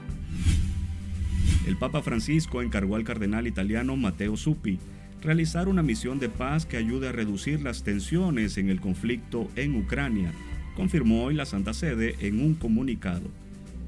El 1.66 1.78
Papa 1.78 2.02
Francisco 2.02 2.62
encargó 2.62 2.96
al 2.96 3.04
cardenal 3.04 3.48
italiano 3.48 3.96
Matteo 3.96 4.36
Zuppi 4.36 4.80
realizar 5.22 5.68
una 5.68 5.84
misión 5.84 6.20
de 6.20 6.30
paz 6.30 6.66
que 6.66 6.78
ayude 6.78 7.10
a 7.10 7.12
reducir 7.12 7.62
las 7.62 7.84
tensiones 7.84 8.58
en 8.58 8.70
el 8.70 8.80
conflicto 8.80 9.48
en 9.56 9.76
Ucrania, 9.76 10.32
confirmó 10.76 11.24
hoy 11.24 11.36
la 11.36 11.46
Santa 11.46 11.74
Sede 11.74 12.16
en 12.20 12.42
un 12.42 12.56
comunicado. 12.56 13.30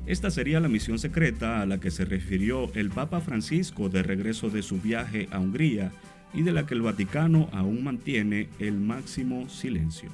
Esta 0.06 0.32
sería 0.32 0.60
la 0.60 0.68
misión 0.68 1.00
secreta 1.00 1.62
a 1.62 1.66
la 1.66 1.80
que 1.80 1.92
se 1.92 2.06
refirió 2.06 2.74
el 2.74 2.90
Papa 2.90 3.22
Francisco 3.22 3.90
de 3.90 4.04
regreso 4.04 4.50
de 4.50 4.64
su 4.64 4.82
viaje 4.82 5.28
a 5.32 5.40
Hungría 5.40 5.92
y 6.34 6.42
de 6.42 6.52
la 6.52 6.66
que 6.66 6.74
el 6.74 6.82
Vaticano 6.82 7.50
aún 7.52 7.84
mantiene 7.84 8.50
el 8.60 8.80
máximo 8.80 9.48
silencio. 9.50 10.10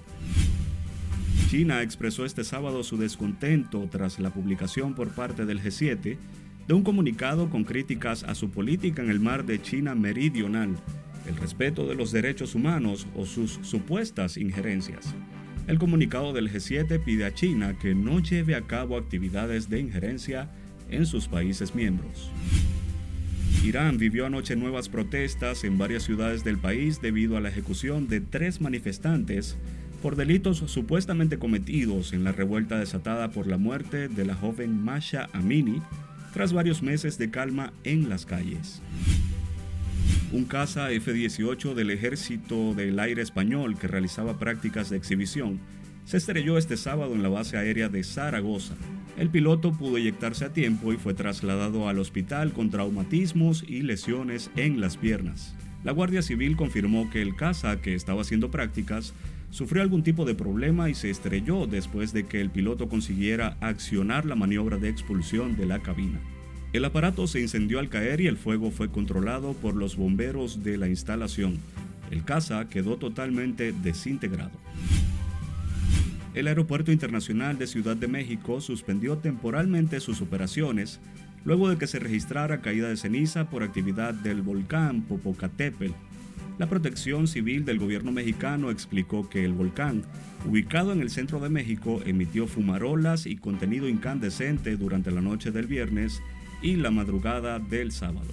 China 1.49 1.81
expresó 1.81 2.25
este 2.25 2.43
sábado 2.43 2.83
su 2.83 2.97
descontento 2.97 3.87
tras 3.89 4.19
la 4.19 4.31
publicación 4.31 4.93
por 4.93 5.09
parte 5.11 5.45
del 5.45 5.61
G7 5.61 6.17
de 6.67 6.73
un 6.73 6.83
comunicado 6.83 7.49
con 7.49 7.63
críticas 7.63 8.23
a 8.25 8.35
su 8.35 8.49
política 8.51 9.01
en 9.01 9.09
el 9.09 9.21
mar 9.21 9.45
de 9.45 9.61
China 9.61 9.95
Meridional, 9.95 10.75
el 11.25 11.37
respeto 11.37 11.87
de 11.87 11.95
los 11.95 12.11
derechos 12.11 12.55
humanos 12.55 13.07
o 13.15 13.25
sus 13.25 13.59
supuestas 13.61 14.35
injerencias. 14.35 15.15
El 15.67 15.79
comunicado 15.79 16.31
del 16.31 16.49
G7 16.49 17.03
pide 17.03 17.25
a 17.25 17.33
China 17.33 17.77
que 17.77 17.93
no 17.93 18.19
lleve 18.21 18.55
a 18.55 18.61
cabo 18.61 18.95
actividades 18.95 19.69
de 19.69 19.81
injerencia 19.81 20.49
en 20.89 21.05
sus 21.05 21.27
países 21.27 21.75
miembros. 21.75 22.31
Irán 23.65 23.97
vivió 23.97 24.25
anoche 24.25 24.55
nuevas 24.55 24.87
protestas 24.87 25.65
en 25.65 25.77
varias 25.77 26.03
ciudades 26.03 26.45
del 26.45 26.57
país 26.57 27.01
debido 27.01 27.35
a 27.35 27.41
la 27.41 27.49
ejecución 27.49 28.07
de 28.07 28.21
tres 28.21 28.61
manifestantes 28.61 29.57
por 30.01 30.15
delitos 30.15 30.59
supuestamente 30.67 31.37
cometidos 31.37 32.13
en 32.13 32.23
la 32.23 32.31
revuelta 32.31 32.79
desatada 32.79 33.31
por 33.31 33.45
la 33.47 33.57
muerte 33.57 34.07
de 34.07 34.23
la 34.23 34.35
joven 34.35 34.81
Masha 34.81 35.27
Amini 35.33 35.81
tras 36.33 36.53
varios 36.53 36.81
meses 36.81 37.17
de 37.17 37.29
calma 37.29 37.73
en 37.83 38.07
las 38.07 38.25
calles. 38.25 38.81
Un 40.31 40.43
caza 40.45 40.91
F-18 40.91 41.73
del 41.73 41.89
Ejército 41.89 42.73
del 42.73 42.99
Aire 42.99 43.21
Español 43.21 43.77
que 43.79 43.87
realizaba 43.87 44.37
prácticas 44.37 44.89
de 44.89 44.97
exhibición 44.97 45.59
se 46.03 46.17
estrelló 46.17 46.57
este 46.57 46.75
sábado 46.75 47.13
en 47.15 47.23
la 47.23 47.29
base 47.29 47.57
aérea 47.57 47.89
de 47.89 48.03
Zaragoza, 48.03 48.75
el 49.17 49.29
piloto 49.29 49.71
pudo 49.71 49.97
eyectarse 49.97 50.45
a 50.45 50.53
tiempo 50.53 50.93
y 50.93 50.97
fue 50.97 51.15
trasladado 51.15 51.89
al 51.89 51.97
hospital 51.97 52.53
con 52.53 52.69
traumatismos 52.69 53.63
y 53.67 53.81
lesiones 53.81 54.51
en 54.55 54.79
las 54.79 54.95
piernas. 54.95 55.55
La 55.83 55.91
Guardia 55.91 56.21
Civil 56.21 56.55
confirmó 56.55 57.09
que 57.09 57.21
el 57.21 57.35
caza 57.35 57.81
que 57.81 57.95
estaba 57.95 58.21
haciendo 58.21 58.51
prácticas 58.51 59.13
sufrió 59.49 59.81
algún 59.81 60.03
tipo 60.03 60.23
de 60.23 60.35
problema 60.35 60.89
y 60.89 60.93
se 60.93 61.09
estrelló 61.09 61.65
después 61.65 62.13
de 62.13 62.27
que 62.27 62.39
el 62.39 62.51
piloto 62.51 62.89
consiguiera 62.89 63.57
accionar 63.59 64.25
la 64.25 64.35
maniobra 64.35 64.77
de 64.77 64.89
expulsión 64.89 65.55
de 65.55 65.65
la 65.65 65.79
cabina. 65.79 66.19
El 66.73 66.83
aparato 66.83 67.27
se 67.27 67.39
incendió 67.39 67.79
al 67.79 67.89
caer 67.89 68.19
y 68.19 68.27
el 68.27 68.37
fuego 68.37 68.71
fue 68.71 68.89
controlado 68.89 69.53
por 69.53 69.75
los 69.75 69.95
bomberos 69.95 70.63
de 70.63 70.77
la 70.77 70.89
instalación. 70.89 71.57
El 72.11 72.23
caza 72.23 72.67
quedó 72.67 72.97
totalmente 72.97 73.71
desintegrado. 73.71 74.51
El 76.33 76.47
Aeropuerto 76.47 76.91
Internacional 76.91 77.57
de 77.57 77.67
Ciudad 77.67 77.95
de 77.95 78.07
México 78.07 78.61
suspendió 78.61 79.17
temporalmente 79.17 79.99
sus 79.99 80.21
operaciones 80.21 80.99
luego 81.45 81.69
de 81.69 81.77
que 81.77 81.87
se 81.87 81.99
registrara 81.99 82.61
caída 82.61 82.89
de 82.89 82.97
ceniza 82.97 83.49
por 83.49 83.63
actividad 83.63 84.13
del 84.13 84.41
volcán 84.41 85.01
Popocatépetl. 85.03 85.93
La 86.59 86.67
protección 86.67 87.27
civil 87.27 87.63
del 87.65 87.79
gobierno 87.79 88.11
mexicano 88.11 88.69
explicó 88.71 89.29
que 89.29 89.45
el 89.45 89.53
volcán, 89.53 90.03
ubicado 90.45 90.91
en 90.91 91.01
el 91.01 91.09
centro 91.09 91.39
de 91.39 91.49
México, 91.49 92.01
emitió 92.05 92.47
fumarolas 92.47 93.25
y 93.25 93.37
contenido 93.37 93.87
incandescente 93.87 94.75
durante 94.75 95.11
la 95.11 95.21
noche 95.21 95.51
del 95.51 95.67
viernes 95.67 96.21
y 96.61 96.75
la 96.75 96.91
madrugada 96.91 97.59
del 97.59 97.91
sábado. 97.91 98.31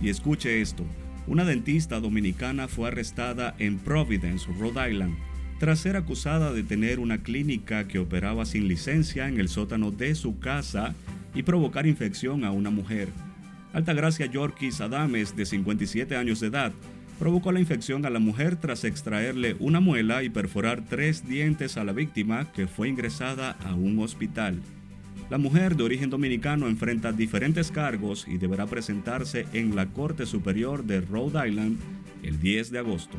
Y 0.00 0.08
escuche 0.08 0.60
esto, 0.60 0.84
una 1.26 1.44
dentista 1.44 2.00
dominicana 2.00 2.68
fue 2.68 2.88
arrestada 2.88 3.54
en 3.58 3.78
Providence, 3.78 4.46
Rhode 4.58 4.90
Island, 4.90 5.16
tras 5.58 5.80
ser 5.80 5.96
acusada 5.96 6.52
de 6.52 6.62
tener 6.62 7.00
una 7.00 7.18
clínica 7.18 7.88
que 7.88 7.98
operaba 7.98 8.46
sin 8.46 8.68
licencia 8.68 9.28
en 9.28 9.40
el 9.40 9.48
sótano 9.48 9.90
de 9.90 10.14
su 10.14 10.38
casa 10.38 10.94
y 11.34 11.42
provocar 11.42 11.86
infección 11.86 12.44
a 12.44 12.52
una 12.52 12.70
mujer. 12.70 13.08
Altagracia 13.72 14.26
Yorkis 14.26 14.80
Adames, 14.80 15.36
de 15.36 15.44
57 15.44 16.16
años 16.16 16.40
de 16.40 16.46
edad, 16.46 16.72
provocó 17.18 17.52
la 17.52 17.60
infección 17.60 18.06
a 18.06 18.10
la 18.10 18.20
mujer 18.20 18.56
tras 18.56 18.84
extraerle 18.84 19.56
una 19.58 19.80
muela 19.80 20.22
y 20.22 20.30
perforar 20.30 20.84
tres 20.88 21.28
dientes 21.28 21.76
a 21.76 21.84
la 21.84 21.92
víctima 21.92 22.50
que 22.52 22.66
fue 22.68 22.88
ingresada 22.88 23.50
a 23.64 23.74
un 23.74 23.98
hospital. 23.98 24.60
La 25.30 25.36
mujer 25.36 25.76
de 25.76 25.84
origen 25.84 26.08
dominicano 26.08 26.68
enfrenta 26.68 27.12
diferentes 27.12 27.70
cargos 27.70 28.26
y 28.26 28.38
deberá 28.38 28.66
presentarse 28.66 29.46
en 29.52 29.76
la 29.76 29.84
Corte 29.84 30.24
Superior 30.24 30.84
de 30.84 31.02
Rhode 31.02 31.46
Island 31.46 31.78
el 32.22 32.40
10 32.40 32.70
de 32.70 32.78
agosto. 32.78 33.18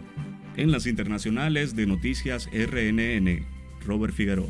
En 0.57 0.71
las 0.71 0.87
internacionales 0.87 1.75
de 1.75 1.85
Noticias 1.85 2.49
RNN, 2.51 3.45
Robert 3.85 4.15
Figueroa. 4.15 4.49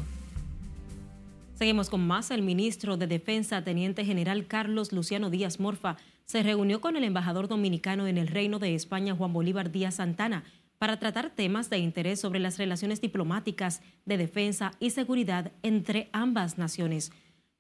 Seguimos 1.55 1.89
con 1.89 2.07
más. 2.07 2.31
El 2.31 2.43
ministro 2.43 2.95
de 2.95 3.07
Defensa, 3.07 3.61
Teniente 3.61 4.05
General 4.05 4.47
Carlos 4.47 4.93
Luciano 4.93 5.29
Díaz 5.29 5.59
Morfa, 5.59 5.97
se 6.23 6.41
reunió 6.43 6.79
con 6.79 6.95
el 6.95 7.03
embajador 7.03 7.49
dominicano 7.49 8.07
en 8.07 8.17
el 8.17 8.29
Reino 8.29 8.59
de 8.59 8.73
España, 8.73 9.15
Juan 9.15 9.33
Bolívar 9.33 9.69
Díaz 9.69 9.95
Santana, 9.95 10.45
para 10.77 10.97
tratar 10.97 11.31
temas 11.31 11.69
de 11.69 11.79
interés 11.79 12.21
sobre 12.21 12.39
las 12.39 12.57
relaciones 12.57 13.01
diplomáticas 13.01 13.81
de 14.05 14.15
defensa 14.15 14.71
y 14.79 14.91
seguridad 14.91 15.51
entre 15.61 16.07
ambas 16.13 16.57
naciones. 16.57 17.11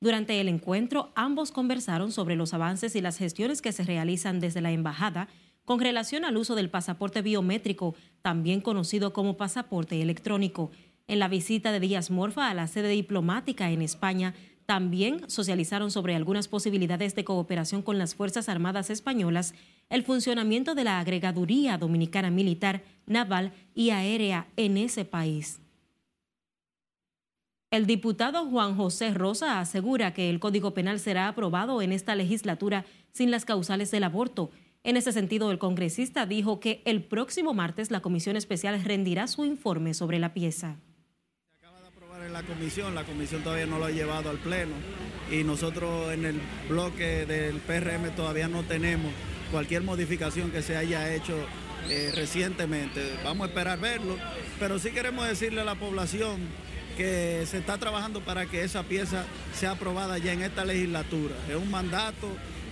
Durante 0.01 0.39
el 0.39 0.47
encuentro, 0.47 1.11
ambos 1.15 1.51
conversaron 1.51 2.11
sobre 2.13 2.37
los 2.37 2.53
avances 2.53 2.95
y 2.95 3.01
las 3.01 3.17
gestiones 3.17 3.61
que 3.61 3.73
se 3.73 3.83
realizan 3.83 4.39
desde 4.39 4.61
la 4.61 4.71
embajada 4.71 5.27
con 5.65 5.79
relación 5.79 6.23
al 6.23 6.37
uso 6.37 6.55
del 6.55 6.69
pasaporte 6.69 7.21
biométrico, 7.21 7.95
también 8.21 8.61
conocido 8.61 9.11
como 9.11 9.35
pasaporte 9.35 10.01
electrónico. 10.01 10.71
En 11.07 11.19
la 11.19 11.27
visita 11.27 11.71
de 11.71 11.79
Díaz 11.79 12.11
Morfa 12.11 12.49
a 12.49 12.53
la 12.53 12.67
sede 12.67 12.89
diplomática 12.89 13.69
en 13.71 13.81
España, 13.81 14.33
También 14.69 15.27
socializaron 15.27 15.89
sobre 15.89 16.13
algunas 16.13 16.47
posibilidades 16.47 17.15
de 17.15 17.23
cooperación 17.23 17.81
con 17.81 17.97
las 17.97 18.13
Fuerzas 18.13 18.49
Armadas 18.49 18.91
Españolas, 18.91 19.55
el 19.89 20.03
funcionamiento 20.03 20.75
de 20.75 20.83
la 20.83 20.99
agregaduría 20.99 21.79
dominicana 21.79 22.29
militar, 22.29 22.83
naval 23.07 23.51
y 23.73 23.89
aérea 23.89 24.45
en 24.57 24.77
ese 24.77 25.05
país. 25.05 25.59
El 27.71 27.85
diputado 27.85 28.47
Juan 28.47 28.75
José 28.75 29.13
Rosa 29.13 29.59
asegura 29.59 30.13
que 30.13 30.29
el 30.29 30.39
Código 30.39 30.73
Penal 30.73 30.99
será 30.99 31.27
aprobado 31.27 31.83
en 31.83 31.91
esta 31.91 32.15
legislatura 32.15 32.85
sin 33.11 33.29
las 33.29 33.45
causales 33.45 33.91
del 33.91 34.05
aborto. 34.05 34.49
En 34.83 34.97
ese 34.97 35.11
sentido, 35.11 35.51
el 35.51 35.59
congresista 35.59 36.25
dijo 36.25 36.59
que 36.59 36.81
el 36.85 37.03
próximo 37.03 37.53
martes 37.53 37.91
la 37.91 38.01
Comisión 38.01 38.35
Especial 38.35 38.83
rendirá 38.83 39.27
su 39.27 39.45
informe 39.45 39.93
sobre 39.93 40.17
la 40.17 40.33
pieza 40.33 40.77
en 42.25 42.33
la 42.33 42.43
comisión, 42.43 42.95
la 42.95 43.03
comisión 43.03 43.43
todavía 43.43 43.65
no 43.65 43.79
lo 43.79 43.85
ha 43.85 43.91
llevado 43.91 44.29
al 44.29 44.37
pleno 44.37 44.73
y 45.31 45.43
nosotros 45.43 46.11
en 46.11 46.25
el 46.25 46.41
bloque 46.67 47.25
del 47.25 47.57
PRM 47.57 48.15
todavía 48.15 48.47
no 48.47 48.63
tenemos 48.63 49.11
cualquier 49.51 49.83
modificación 49.83 50.51
que 50.51 50.61
se 50.61 50.75
haya 50.75 51.13
hecho 51.13 51.35
eh, 51.89 52.11
recientemente. 52.13 53.13
Vamos 53.23 53.47
a 53.47 53.49
esperar 53.49 53.79
verlo, 53.79 54.17
pero 54.59 54.79
sí 54.79 54.91
queremos 54.91 55.27
decirle 55.27 55.61
a 55.61 55.63
la 55.63 55.75
población 55.75 56.39
que 56.99 57.45
se 57.45 57.59
está 57.59 57.77
trabajando 57.77 58.19
para 58.19 58.45
que 58.45 58.61
esa 58.61 58.83
pieza 58.83 59.23
sea 59.53 59.71
aprobada 59.71 60.17
ya 60.17 60.33
en 60.33 60.41
esta 60.41 60.65
legislatura. 60.65 61.33
Es 61.47 61.55
un 61.55 61.71
mandato 61.71 62.27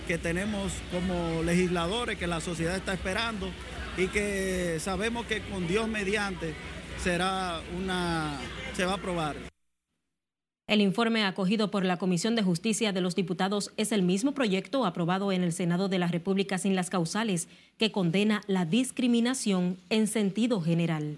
que 0.06 0.18
tenemos 0.18 0.70
como 0.92 1.42
legisladores, 1.42 2.18
que 2.18 2.26
la 2.26 2.42
sociedad 2.42 2.76
está 2.76 2.92
esperando 2.92 3.48
y 3.96 4.08
que 4.08 4.76
sabemos 4.80 5.24
que 5.24 5.40
con 5.40 5.66
Dios 5.66 5.88
mediante 5.88 6.52
será 7.02 7.62
una, 7.74 8.38
se 8.74 8.84
va 8.84 8.92
a 8.92 8.96
aprobar. 8.96 9.34
El 10.66 10.82
informe 10.82 11.24
acogido 11.24 11.70
por 11.70 11.86
la 11.86 11.96
Comisión 11.96 12.36
de 12.36 12.42
Justicia 12.42 12.92
de 12.92 13.00
los 13.00 13.14
Diputados 13.14 13.72
es 13.78 13.92
el 13.92 14.02
mismo 14.02 14.32
proyecto 14.32 14.84
aprobado 14.84 15.32
en 15.32 15.42
el 15.42 15.54
Senado 15.54 15.88
de 15.88 15.98
la 15.98 16.08
República 16.08 16.58
sin 16.58 16.76
las 16.76 16.90
causales 16.90 17.48
que 17.78 17.92
condena 17.92 18.42
la 18.46 18.66
discriminación 18.66 19.78
en 19.88 20.06
sentido 20.06 20.60
general. 20.60 21.16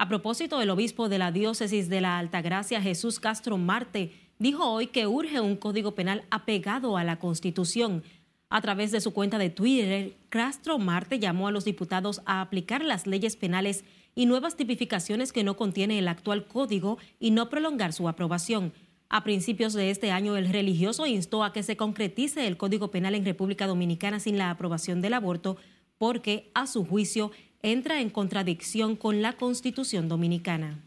A 0.00 0.06
propósito, 0.06 0.62
el 0.62 0.70
obispo 0.70 1.08
de 1.08 1.18
la 1.18 1.32
diócesis 1.32 1.88
de 1.88 2.00
la 2.00 2.20
Altagracia, 2.20 2.80
Jesús 2.80 3.18
Castro 3.18 3.58
Marte, 3.58 4.12
dijo 4.38 4.64
hoy 4.64 4.86
que 4.86 5.08
urge 5.08 5.40
un 5.40 5.56
código 5.56 5.96
penal 5.96 6.22
apegado 6.30 6.96
a 6.96 7.02
la 7.02 7.18
Constitución 7.18 8.04
a 8.48 8.60
través 8.60 8.92
de 8.92 9.00
su 9.00 9.12
cuenta 9.12 9.38
de 9.38 9.50
Twitter, 9.50 10.16
Castro 10.28 10.78
Marte 10.78 11.18
llamó 11.18 11.48
a 11.48 11.50
los 11.50 11.64
diputados 11.64 12.22
a 12.26 12.40
aplicar 12.40 12.84
las 12.84 13.08
leyes 13.08 13.34
penales 13.34 13.84
y 14.14 14.26
nuevas 14.26 14.54
tipificaciones 14.54 15.32
que 15.32 15.42
no 15.42 15.56
contiene 15.56 15.98
el 15.98 16.06
actual 16.06 16.46
código 16.46 16.98
y 17.18 17.32
no 17.32 17.50
prolongar 17.50 17.92
su 17.92 18.08
aprobación. 18.08 18.72
A 19.08 19.24
principios 19.24 19.72
de 19.72 19.90
este 19.90 20.12
año, 20.12 20.36
el 20.36 20.48
religioso 20.48 21.06
instó 21.06 21.42
a 21.42 21.52
que 21.52 21.64
se 21.64 21.76
concretice 21.76 22.46
el 22.46 22.56
Código 22.56 22.92
Penal 22.92 23.16
en 23.16 23.24
República 23.24 23.66
Dominicana 23.66 24.20
sin 24.20 24.38
la 24.38 24.50
aprobación 24.50 25.02
del 25.02 25.14
aborto, 25.14 25.56
porque, 25.98 26.52
a 26.54 26.68
su 26.68 26.86
juicio, 26.86 27.32
entra 27.62 28.00
en 28.00 28.10
contradicción 28.10 28.96
con 28.96 29.22
la 29.22 29.34
Constitución 29.34 30.08
dominicana. 30.08 30.84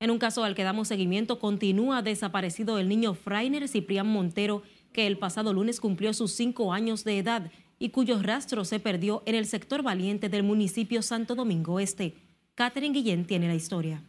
En 0.00 0.10
un 0.10 0.18
caso 0.18 0.44
al 0.44 0.54
que 0.54 0.64
damos 0.64 0.88
seguimiento, 0.88 1.38
continúa 1.38 2.02
desaparecido 2.02 2.78
el 2.78 2.88
niño 2.88 3.14
Frainer 3.14 3.68
Ciprián 3.68 4.06
Montero, 4.06 4.62
que 4.92 5.06
el 5.06 5.18
pasado 5.18 5.52
lunes 5.52 5.80
cumplió 5.80 6.12
sus 6.12 6.32
cinco 6.32 6.72
años 6.72 7.04
de 7.04 7.18
edad 7.18 7.50
y 7.78 7.90
cuyo 7.90 8.22
rastro 8.22 8.64
se 8.64 8.80
perdió 8.80 9.22
en 9.26 9.34
el 9.34 9.46
sector 9.46 9.82
valiente 9.82 10.28
del 10.28 10.42
municipio 10.42 11.02
Santo 11.02 11.34
Domingo 11.34 11.80
Este. 11.80 12.14
Catherine 12.54 12.94
Guillén 12.94 13.24
tiene 13.24 13.48
la 13.48 13.54
historia. 13.54 14.02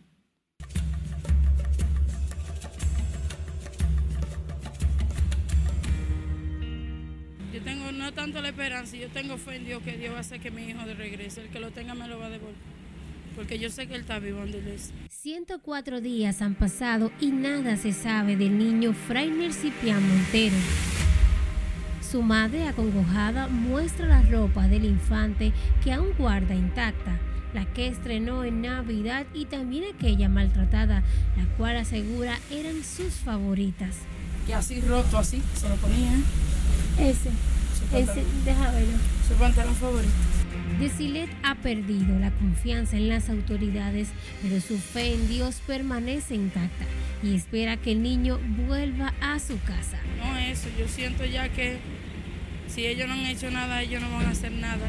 Tanto 8.25 8.41
la 8.41 8.49
esperanza, 8.49 8.97
yo 8.97 9.07
tengo 9.09 9.37
fe 9.37 9.57
en 9.57 9.65
Dios 9.65 9.83
que 9.83 9.97
Dios 9.97 10.11
va 10.11 10.17
a 10.17 10.21
hacer 10.21 10.39
que 10.39 10.49
mi 10.49 10.63
hijo 10.63 10.83
de 10.83 10.95
regrese. 10.95 11.41
El 11.41 11.49
que 11.49 11.59
lo 11.59 11.69
tenga 11.69 11.93
me 11.93 12.07
lo 12.07 12.17
va 12.17 12.25
a 12.25 12.29
devolver. 12.31 12.55
Porque 13.35 13.59
yo 13.59 13.69
sé 13.69 13.85
que 13.85 13.93
él 13.93 14.01
está 14.01 14.17
vivo 14.17 14.39
donde 14.39 14.57
él 14.57 14.79
104 15.09 16.01
días 16.01 16.41
han 16.41 16.55
pasado 16.55 17.11
y 17.21 17.27
nada 17.27 17.77
se 17.77 17.93
sabe 17.93 18.35
del 18.35 18.57
niño 18.57 18.93
Frainer 18.93 19.53
Ciprián 19.53 20.01
Montero. 20.07 20.55
Su 22.01 22.23
madre, 22.23 22.67
acongojada, 22.67 23.47
muestra 23.47 24.07
la 24.07 24.23
ropa 24.23 24.67
del 24.67 24.85
infante 24.85 25.53
que 25.83 25.93
aún 25.93 26.13
guarda 26.17 26.55
intacta, 26.55 27.19
la 27.53 27.71
que 27.73 27.87
estrenó 27.87 28.43
en 28.43 28.63
Navidad 28.63 29.27
y 29.35 29.45
también 29.45 29.83
aquella 29.93 30.29
maltratada, 30.29 31.03
la 31.37 31.45
cual 31.57 31.77
asegura 31.77 32.39
eran 32.49 32.83
sus 32.83 33.13
favoritas. 33.13 33.97
Y 34.47 34.53
así 34.53 34.81
roto, 34.81 35.19
así, 35.19 35.43
se 35.53 35.69
lo 35.69 35.75
ponía. 35.75 36.13
Ese, 36.97 37.29
verlo. 37.91 38.97
Su 39.27 39.33
pantalón 39.35 39.75
favorito. 39.75 40.11
Desilet 40.79 41.29
ha 41.43 41.55
perdido 41.55 42.19
la 42.19 42.31
confianza 42.31 42.97
en 42.97 43.07
las 43.07 43.29
autoridades, 43.29 44.09
pero 44.41 44.59
su 44.59 44.77
fe 44.77 45.13
en 45.13 45.27
Dios 45.29 45.61
permanece 45.65 46.35
intacta 46.35 46.85
y 47.23 47.35
espera 47.35 47.77
que 47.77 47.93
el 47.93 48.03
niño 48.03 48.39
vuelva 48.67 49.13
a 49.21 49.39
su 49.39 49.59
casa. 49.61 49.97
No, 50.17 50.37
eso, 50.37 50.67
yo 50.77 50.87
siento 50.87 51.23
ya 51.25 51.49
que 51.49 51.77
si 52.67 52.85
ellos 52.85 53.07
no 53.07 53.13
han 53.13 53.25
hecho 53.25 53.49
nada, 53.51 53.81
ellos 53.81 54.01
no 54.01 54.11
van 54.11 54.25
a 54.25 54.31
hacer 54.31 54.51
nada. 54.51 54.85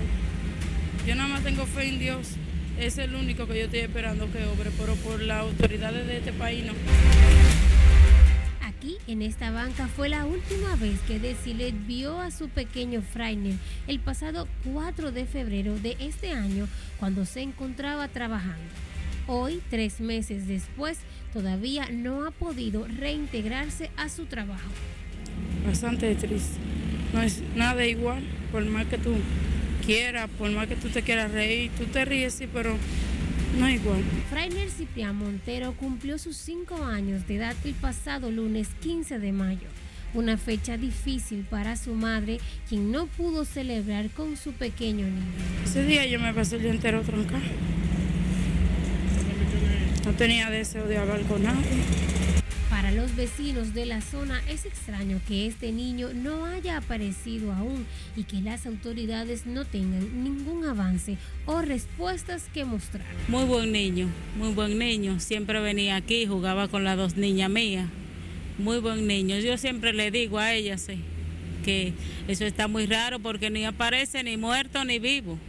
Yo 1.07 1.15
nada 1.15 1.29
más 1.29 1.43
tengo 1.43 1.67
fe 1.67 1.89
en 1.89 1.99
Dios, 2.01 2.33
es 2.81 2.99
el 2.99 3.15
único 3.15 3.47
que 3.47 3.59
yo 3.59 3.65
estoy 3.67 3.81
esperando 3.81 4.31
que 4.33 4.45
obre, 4.45 4.71
pero 4.79 4.95
por 4.97 5.23
las 5.23 5.43
autoridades 5.43 6.07
de 6.07 6.19
este 6.19 6.33
país 6.33 6.65
no 6.65 6.73
en 9.07 9.23
esta 9.23 9.51
banca 9.51 9.89
fue 9.89 10.09
la 10.09 10.25
última 10.25 10.77
vez 10.77 11.01
que 11.01 11.19
Desilet 11.19 11.75
vio 11.87 12.21
a 12.21 12.31
su 12.31 12.49
pequeño 12.49 13.03
Frainer 13.03 13.55
el 13.87 14.01
pasado 14.01 14.47
4 14.73 15.13
de 15.13 15.27
febrero 15.27 15.79
de 15.79 15.97
este 15.99 16.33
año 16.33 16.69
cuando 16.99 17.25
se 17.25 17.41
encontraba 17.41 18.09
trabajando. 18.09 18.63
Hoy, 19.27 19.61
tres 19.71 20.01
meses 20.01 20.47
después, 20.47 20.99
todavía 21.33 21.89
no 21.91 22.27
ha 22.27 22.31
podido 22.31 22.87
reintegrarse 22.87 23.91
a 23.97 24.09
su 24.09 24.27
trabajo. 24.27 24.71
Bastante 25.67 26.15
triste. 26.15 26.59
No 27.13 27.23
es 27.23 27.43
nada 27.57 27.85
igual, 27.87 28.23
por 28.53 28.65
más 28.65 28.87
que 28.87 28.99
tú 28.99 29.15
quieras, 29.85 30.29
por 30.39 30.51
más 30.51 30.69
que 30.69 30.77
tú 30.77 30.89
te 30.89 31.03
quieras 31.03 31.33
reír, 31.33 31.71
tú 31.77 31.85
te 31.87 32.05
ríes, 32.05 32.35
sí, 32.35 32.49
pero 32.53 32.77
no 33.59 33.69
igual. 33.71 34.03
Frainer 34.31 34.71
Ciprián 34.71 35.17
Montero 35.17 35.73
cumplió 35.73 36.19
sus 36.19 36.37
cinco 36.37 36.85
años 36.85 37.27
de 37.27 37.37
edad 37.37 37.55
el 37.65 37.75
pasado 37.75 38.31
lunes 38.31 38.69
15 38.81 39.19
de 39.19 39.33
mayo. 39.33 39.69
Una 40.15 40.37
fecha 40.37 40.77
difícil 40.77 41.45
para 41.49 41.77
su 41.77 41.95
madre, 41.95 42.39
quien 42.69 42.91
no 42.91 43.07
pudo 43.07 43.45
celebrar 43.45 44.09
con 44.11 44.37
su 44.37 44.53
pequeño 44.53 45.07
niño. 45.07 45.27
Ese 45.65 45.85
día 45.85 46.07
yo 46.07 46.19
me 46.21 46.33
pasé 46.33 46.57
el 46.57 46.63
día 46.63 46.71
entero. 46.71 47.03
No 50.05 50.13
tenía 50.13 50.49
deseo 50.51 50.87
de 50.87 50.97
hablar 50.97 51.21
con 51.23 51.43
nadie. 51.43 52.16
Para 52.87 52.99
los 52.99 53.17
vecinos 53.17 53.75
de 53.75 53.85
la 53.85 54.01
zona 54.01 54.41
es 54.49 54.65
extraño 54.65 55.21
que 55.27 55.49
este 55.49 55.73
niño 55.73 56.11
no 56.15 56.45
haya 56.45 56.77
aparecido 56.77 57.53
aún 57.53 57.85
y 58.15 58.23
que 58.23 58.41
las 58.41 58.65
autoridades 58.65 59.45
no 59.45 59.65
tengan 59.65 60.23
ningún 60.23 60.65
avance 60.65 61.17
o 61.47 61.63
respuestas 61.63 62.45
que 62.55 62.65
mostrar. 62.65 63.05
Muy 63.27 63.43
buen 63.43 63.73
niño, 63.73 64.07
muy 64.39 64.53
buen 64.53 64.79
niño. 64.79 65.19
Siempre 65.19 65.59
venía 65.59 65.97
aquí, 65.97 66.27
jugaba 66.27 66.69
con 66.69 66.85
las 66.85 66.97
dos 66.97 67.17
niñas 67.17 67.51
mías. 67.51 67.89
Muy 68.57 68.79
buen 68.79 69.09
niño. 69.09 69.37
Yo 69.41 69.59
siempre 69.59 69.93
le 69.93 70.13
digo 70.13 70.39
a 70.39 70.55
ella 70.55 70.79
sí, 70.79 71.01
que 71.65 71.93
eso 72.29 72.45
está 72.45 72.69
muy 72.69 72.87
raro 72.87 73.19
porque 73.19 73.51
ni 73.51 73.65
aparece 73.65 74.23
ni 74.23 74.37
muerto 74.37 74.85
ni 74.85 75.01
vivo. 75.01 75.41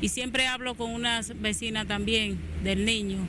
Y 0.00 0.10
siempre 0.10 0.46
hablo 0.46 0.76
con 0.76 0.92
una 0.92 1.20
vecina 1.40 1.84
también 1.84 2.38
del 2.62 2.84
niño 2.84 3.26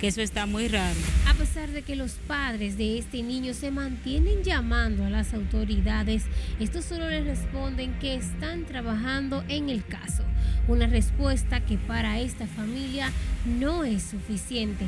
que 0.00 0.08
eso 0.08 0.20
está 0.20 0.46
muy 0.46 0.68
raro. 0.68 0.96
A 1.36 1.38
pesar 1.38 1.68
de 1.68 1.82
que 1.82 1.96
los 1.96 2.12
padres 2.12 2.78
de 2.78 2.96
este 2.96 3.22
niño 3.22 3.52
se 3.52 3.70
mantienen 3.70 4.42
llamando 4.42 5.04
a 5.04 5.10
las 5.10 5.34
autoridades, 5.34 6.24
estos 6.60 6.86
solo 6.86 7.10
les 7.10 7.26
responden 7.26 7.92
que 7.98 8.14
están 8.14 8.64
trabajando 8.64 9.44
en 9.46 9.68
el 9.68 9.84
caso. 9.84 10.22
Una 10.66 10.86
respuesta 10.86 11.62
que 11.62 11.76
para 11.76 12.20
esta 12.20 12.46
familia 12.46 13.12
no 13.44 13.84
es 13.84 14.02
suficiente. 14.02 14.86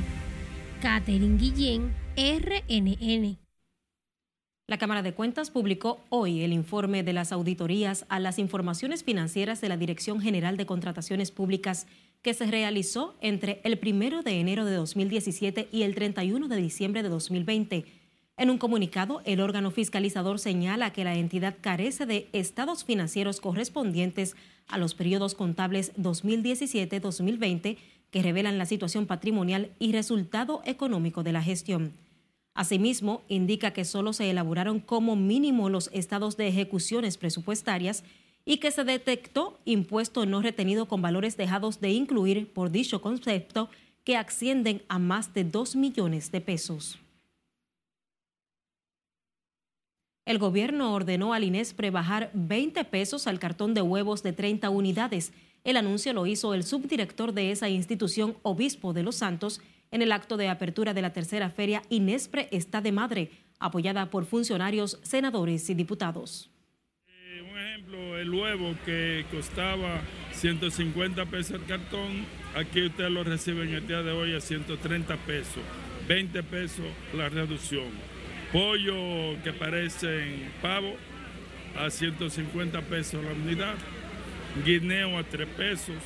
Catherine 0.80 1.36
Guillén, 1.36 1.92
RNN. 2.16 3.36
La 4.66 4.78
Cámara 4.78 5.02
de 5.02 5.12
Cuentas 5.12 5.50
publicó 5.50 6.00
hoy 6.08 6.42
el 6.42 6.54
informe 6.54 7.02
de 7.02 7.12
las 7.12 7.30
auditorías 7.30 8.06
a 8.08 8.20
las 8.20 8.38
informaciones 8.38 9.04
financieras 9.04 9.60
de 9.60 9.68
la 9.68 9.76
Dirección 9.76 10.18
General 10.20 10.56
de 10.56 10.64
Contrataciones 10.64 11.30
Públicas 11.30 11.86
que 12.22 12.34
se 12.34 12.46
realizó 12.46 13.16
entre 13.20 13.60
el 13.64 13.78
1 13.82 14.22
de 14.22 14.40
enero 14.40 14.64
de 14.64 14.74
2017 14.74 15.68
y 15.70 15.82
el 15.82 15.94
31 15.94 16.48
de 16.48 16.56
diciembre 16.56 17.02
de 17.02 17.08
2020. 17.08 17.84
En 18.36 18.50
un 18.50 18.58
comunicado, 18.58 19.20
el 19.24 19.40
órgano 19.40 19.70
fiscalizador 19.70 20.38
señala 20.38 20.92
que 20.92 21.04
la 21.04 21.16
entidad 21.16 21.56
carece 21.60 22.06
de 22.06 22.28
estados 22.32 22.84
financieros 22.84 23.40
correspondientes 23.40 24.36
a 24.68 24.78
los 24.78 24.94
periodos 24.94 25.34
contables 25.34 25.92
2017-2020 25.96 27.78
que 28.10 28.22
revelan 28.22 28.58
la 28.58 28.66
situación 28.66 29.06
patrimonial 29.06 29.72
y 29.78 29.92
resultado 29.92 30.62
económico 30.64 31.22
de 31.22 31.32
la 31.32 31.42
gestión. 31.42 31.92
Asimismo, 32.54 33.22
indica 33.28 33.72
que 33.72 33.84
solo 33.84 34.12
se 34.12 34.30
elaboraron 34.30 34.80
como 34.80 35.14
mínimo 35.14 35.68
los 35.68 35.90
estados 35.92 36.36
de 36.36 36.48
ejecuciones 36.48 37.16
presupuestarias 37.16 38.04
y 38.48 38.56
que 38.56 38.70
se 38.70 38.82
detectó 38.82 39.58
impuesto 39.66 40.24
no 40.24 40.40
retenido 40.40 40.86
con 40.88 41.02
valores 41.02 41.36
dejados 41.36 41.82
de 41.82 41.90
incluir 41.90 42.50
por 42.50 42.70
dicho 42.70 43.02
concepto 43.02 43.68
que 44.04 44.16
ascienden 44.16 44.80
a 44.88 44.98
más 44.98 45.34
de 45.34 45.44
2 45.44 45.76
millones 45.76 46.32
de 46.32 46.40
pesos. 46.40 46.98
El 50.24 50.38
gobierno 50.38 50.94
ordenó 50.94 51.34
al 51.34 51.44
INESPRE 51.44 51.90
bajar 51.90 52.30
20 52.32 52.84
pesos 52.84 53.26
al 53.26 53.38
cartón 53.38 53.74
de 53.74 53.82
huevos 53.82 54.22
de 54.22 54.32
30 54.32 54.70
unidades. 54.70 55.34
El 55.62 55.76
anuncio 55.76 56.14
lo 56.14 56.24
hizo 56.24 56.54
el 56.54 56.64
subdirector 56.64 57.34
de 57.34 57.50
esa 57.50 57.68
institución, 57.68 58.38
Obispo 58.40 58.94
de 58.94 59.02
los 59.02 59.16
Santos, 59.16 59.60
en 59.90 60.00
el 60.00 60.10
acto 60.10 60.38
de 60.38 60.48
apertura 60.48 60.94
de 60.94 61.02
la 61.02 61.12
tercera 61.12 61.50
feria 61.50 61.82
INESPRE 61.90 62.48
está 62.50 62.80
de 62.80 62.92
madre, 62.92 63.30
apoyada 63.58 64.08
por 64.08 64.24
funcionarios, 64.24 64.98
senadores 65.02 65.68
y 65.68 65.74
diputados. 65.74 66.50
Un 67.58 67.64
ejemplo, 67.66 68.16
el 68.16 68.30
huevo 68.30 68.76
que 68.84 69.24
costaba 69.32 70.00
150 70.32 71.26
pesos 71.26 71.60
el 71.60 71.66
cartón, 71.66 72.24
aquí 72.54 72.82
usted 72.82 73.08
lo 73.08 73.24
recibe 73.24 73.64
en 73.64 73.74
el 73.74 73.86
día 73.88 74.04
de 74.04 74.12
hoy 74.12 74.36
a 74.36 74.40
130 74.40 75.16
pesos, 75.16 75.64
20 76.06 76.40
pesos 76.44 76.86
la 77.14 77.28
reducción. 77.28 77.86
Pollo 78.52 79.42
que 79.42 79.52
parece 79.52 80.22
en 80.22 80.52
pavo 80.62 80.94
a 81.76 81.90
150 81.90 82.80
pesos 82.82 83.24
la 83.24 83.32
unidad, 83.32 83.74
guineo 84.64 85.18
a 85.18 85.24
3 85.24 85.48
pesos, 85.48 85.96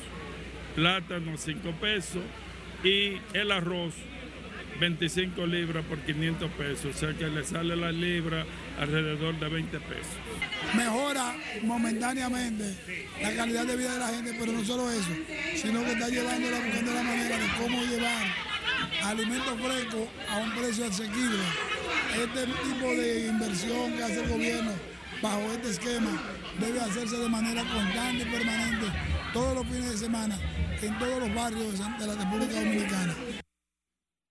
plátano 0.73 1.33
a 1.33 1.37
5 1.37 1.71
pesos 1.79 2.23
y 2.83 3.17
el 3.37 3.51
arroz 3.51 3.93
25 4.79 5.45
libras 5.45 5.85
por 5.85 5.99
500 5.99 6.51
pesos, 6.51 6.95
o 6.95 6.97
sea 6.97 7.13
que 7.13 7.27
le 7.27 7.43
sale 7.43 7.75
la 7.75 7.91
libra 7.91 8.45
alrededor 8.79 9.39
de 9.39 9.49
20 9.49 9.79
pesos. 9.79 10.17
Mejora 10.75 11.35
momentáneamente 11.63 12.75
la 13.21 13.35
calidad 13.35 13.65
de 13.65 13.77
vida 13.77 13.93
de 13.93 13.99
la 13.99 14.07
gente, 14.07 14.35
pero 14.39 14.51
no 14.51 14.63
solo 14.65 14.91
eso, 14.91 15.11
sino 15.55 15.83
que 15.83 15.91
está 15.93 16.09
llevando 16.09 16.47
buscando 16.49 16.93
la 16.93 17.03
manera 17.03 17.37
de 17.37 17.47
cómo 17.59 17.83
llevar 17.83 18.25
alimentos 19.03 19.59
frescos 19.61 20.07
a 20.29 20.37
un 20.37 20.51
precio 20.55 20.85
asequible. 20.85 21.43
Este 22.15 22.45
tipo 22.45 22.87
de 22.87 23.27
inversión 23.27 23.93
que 23.93 24.03
hace 24.03 24.23
el 24.23 24.29
gobierno 24.29 24.71
bajo 25.21 25.41
este 25.53 25.71
esquema 25.71 26.11
debe 26.59 26.79
hacerse 26.81 27.17
de 27.17 27.29
manera 27.29 27.63
constante 27.63 28.23
y 28.23 28.31
permanente 28.31 28.87
todos 29.33 29.55
los 29.55 29.65
fines 29.65 29.91
de 29.91 29.97
semana 29.97 30.37
en 30.81 30.99
todos 30.99 31.19
los 31.19 31.33
barrios 31.33 31.79
de 31.79 32.07
la 32.07 32.15
República 32.15 32.59
Dominicana. 32.59 33.42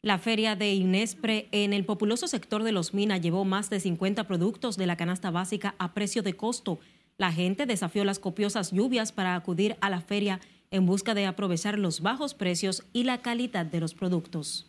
La 0.05 0.19
feria 0.19 0.57
de 0.57 0.75
Inespre 0.75 1.47
en 1.53 1.73
el 1.73 1.85
populoso 1.85 2.27
sector 2.27 2.65
de 2.65 2.73
Los 2.73 2.93
Minas 2.93 3.21
llevó 3.21 3.45
más 3.45 3.71
de 3.71 3.79
50 3.79 4.27
productos 4.27 4.77
de 4.77 4.89
la 4.89 4.97
canasta 4.97 5.31
básica 5.31 5.77
a 5.79 5.95
precio 5.95 6.25
de 6.25 6.35
costo. 6.35 6.81
La 7.19 7.31
gente 7.31 7.67
desafió 7.67 8.05
las 8.05 8.19
copiosas 8.19 8.73
lluvias 8.73 9.13
para 9.13 9.37
acudir 9.37 9.77
a 9.81 9.91
la 9.91 10.01
feria 10.01 10.41
en 10.73 10.87
busca 10.87 11.15
de 11.15 11.27
aprovechar 11.27 11.79
los 11.79 12.01
bajos 12.01 12.35
precios 12.35 12.83
y 12.93 13.05
la 13.05 13.19
calidad 13.19 13.65
de 13.65 13.79
los 13.79 13.95
productos. 13.95 14.67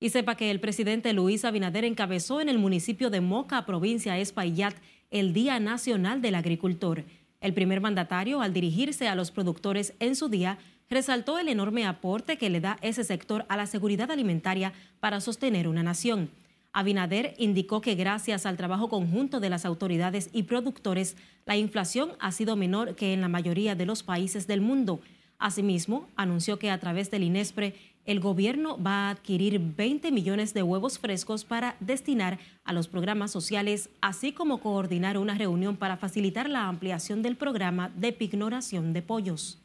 Y 0.00 0.08
sepa 0.08 0.34
que 0.34 0.50
el 0.50 0.58
presidente 0.58 1.12
Luis 1.12 1.44
Abinader 1.44 1.84
encabezó 1.84 2.40
en 2.40 2.48
el 2.48 2.58
municipio 2.58 3.08
de 3.08 3.20
Moca, 3.20 3.66
provincia 3.66 4.18
Espaillat, 4.18 4.74
el 5.12 5.32
Día 5.32 5.60
Nacional 5.60 6.20
del 6.22 6.34
Agricultor. 6.34 7.04
El 7.40 7.54
primer 7.54 7.80
mandatario, 7.80 8.40
al 8.40 8.52
dirigirse 8.52 9.06
a 9.06 9.14
los 9.14 9.30
productores 9.30 9.94
en 10.00 10.16
su 10.16 10.28
día, 10.28 10.58
resaltó 10.90 11.38
el 11.38 11.48
enorme 11.48 11.86
aporte 11.86 12.36
que 12.36 12.50
le 12.50 12.60
da 12.60 12.76
ese 12.82 13.04
sector 13.04 13.46
a 13.48 13.56
la 13.56 13.66
seguridad 13.66 14.10
alimentaria 14.10 14.72
para 14.98 15.20
sostener 15.20 15.68
una 15.68 15.84
nación. 15.84 16.30
Abinader 16.72 17.34
indicó 17.38 17.80
que 17.80 17.94
gracias 17.94 18.44
al 18.44 18.56
trabajo 18.56 18.88
conjunto 18.88 19.40
de 19.40 19.50
las 19.50 19.64
autoridades 19.64 20.30
y 20.32 20.42
productores, 20.44 21.16
la 21.46 21.56
inflación 21.56 22.12
ha 22.18 22.32
sido 22.32 22.56
menor 22.56 22.96
que 22.96 23.12
en 23.12 23.20
la 23.20 23.28
mayoría 23.28 23.74
de 23.76 23.86
los 23.86 24.02
países 24.02 24.46
del 24.46 24.60
mundo. 24.60 25.00
Asimismo, 25.38 26.08
anunció 26.16 26.58
que 26.58 26.70
a 26.70 26.78
través 26.78 27.10
del 27.10 27.22
INESPRE 27.22 27.74
el 28.04 28.18
gobierno 28.18 28.80
va 28.82 29.06
a 29.06 29.10
adquirir 29.10 29.60
20 29.60 30.10
millones 30.10 30.54
de 30.54 30.62
huevos 30.62 30.98
frescos 30.98 31.44
para 31.44 31.76
destinar 31.80 32.38
a 32.64 32.72
los 32.72 32.88
programas 32.88 33.30
sociales, 33.30 33.90
así 34.00 34.32
como 34.32 34.58
coordinar 34.58 35.18
una 35.18 35.34
reunión 35.34 35.76
para 35.76 35.96
facilitar 35.96 36.48
la 36.50 36.66
ampliación 36.66 37.22
del 37.22 37.36
programa 37.36 37.90
de 37.90 38.12
pignoración 38.12 38.92
de 38.92 39.02
pollos. 39.02 39.59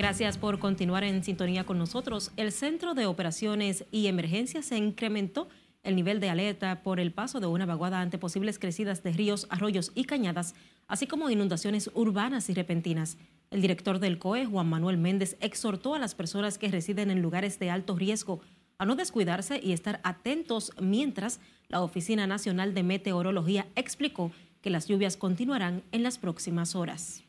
Gracias 0.00 0.38
por 0.38 0.58
continuar 0.58 1.04
en 1.04 1.22
sintonía 1.22 1.64
con 1.64 1.76
nosotros. 1.76 2.32
El 2.38 2.52
Centro 2.52 2.94
de 2.94 3.04
Operaciones 3.04 3.84
y 3.92 4.06
Emergencias 4.06 4.64
se 4.64 4.78
incrementó 4.78 5.46
el 5.82 5.94
nivel 5.94 6.20
de 6.20 6.30
alerta 6.30 6.82
por 6.82 7.00
el 7.00 7.12
paso 7.12 7.38
de 7.38 7.48
una 7.48 7.66
vaguada 7.66 8.00
ante 8.00 8.16
posibles 8.16 8.58
crecidas 8.58 9.02
de 9.02 9.12
ríos, 9.12 9.46
arroyos 9.50 9.92
y 9.94 10.04
cañadas, 10.04 10.54
así 10.88 11.06
como 11.06 11.28
inundaciones 11.28 11.90
urbanas 11.92 12.48
y 12.48 12.54
repentinas. 12.54 13.18
El 13.50 13.60
director 13.60 13.98
del 13.98 14.18
COE, 14.18 14.46
Juan 14.46 14.70
Manuel 14.70 14.96
Méndez, 14.96 15.36
exhortó 15.42 15.94
a 15.94 15.98
las 15.98 16.14
personas 16.14 16.56
que 16.56 16.70
residen 16.70 17.10
en 17.10 17.20
lugares 17.20 17.58
de 17.58 17.68
alto 17.68 17.94
riesgo 17.94 18.40
a 18.78 18.86
no 18.86 18.96
descuidarse 18.96 19.60
y 19.62 19.72
estar 19.72 20.00
atentos 20.02 20.72
mientras 20.80 21.40
la 21.68 21.82
Oficina 21.82 22.26
Nacional 22.26 22.72
de 22.72 22.84
Meteorología 22.84 23.66
explicó 23.76 24.32
que 24.62 24.70
las 24.70 24.88
lluvias 24.88 25.18
continuarán 25.18 25.82
en 25.92 26.02
las 26.02 26.16
próximas 26.16 26.74
horas. 26.74 27.22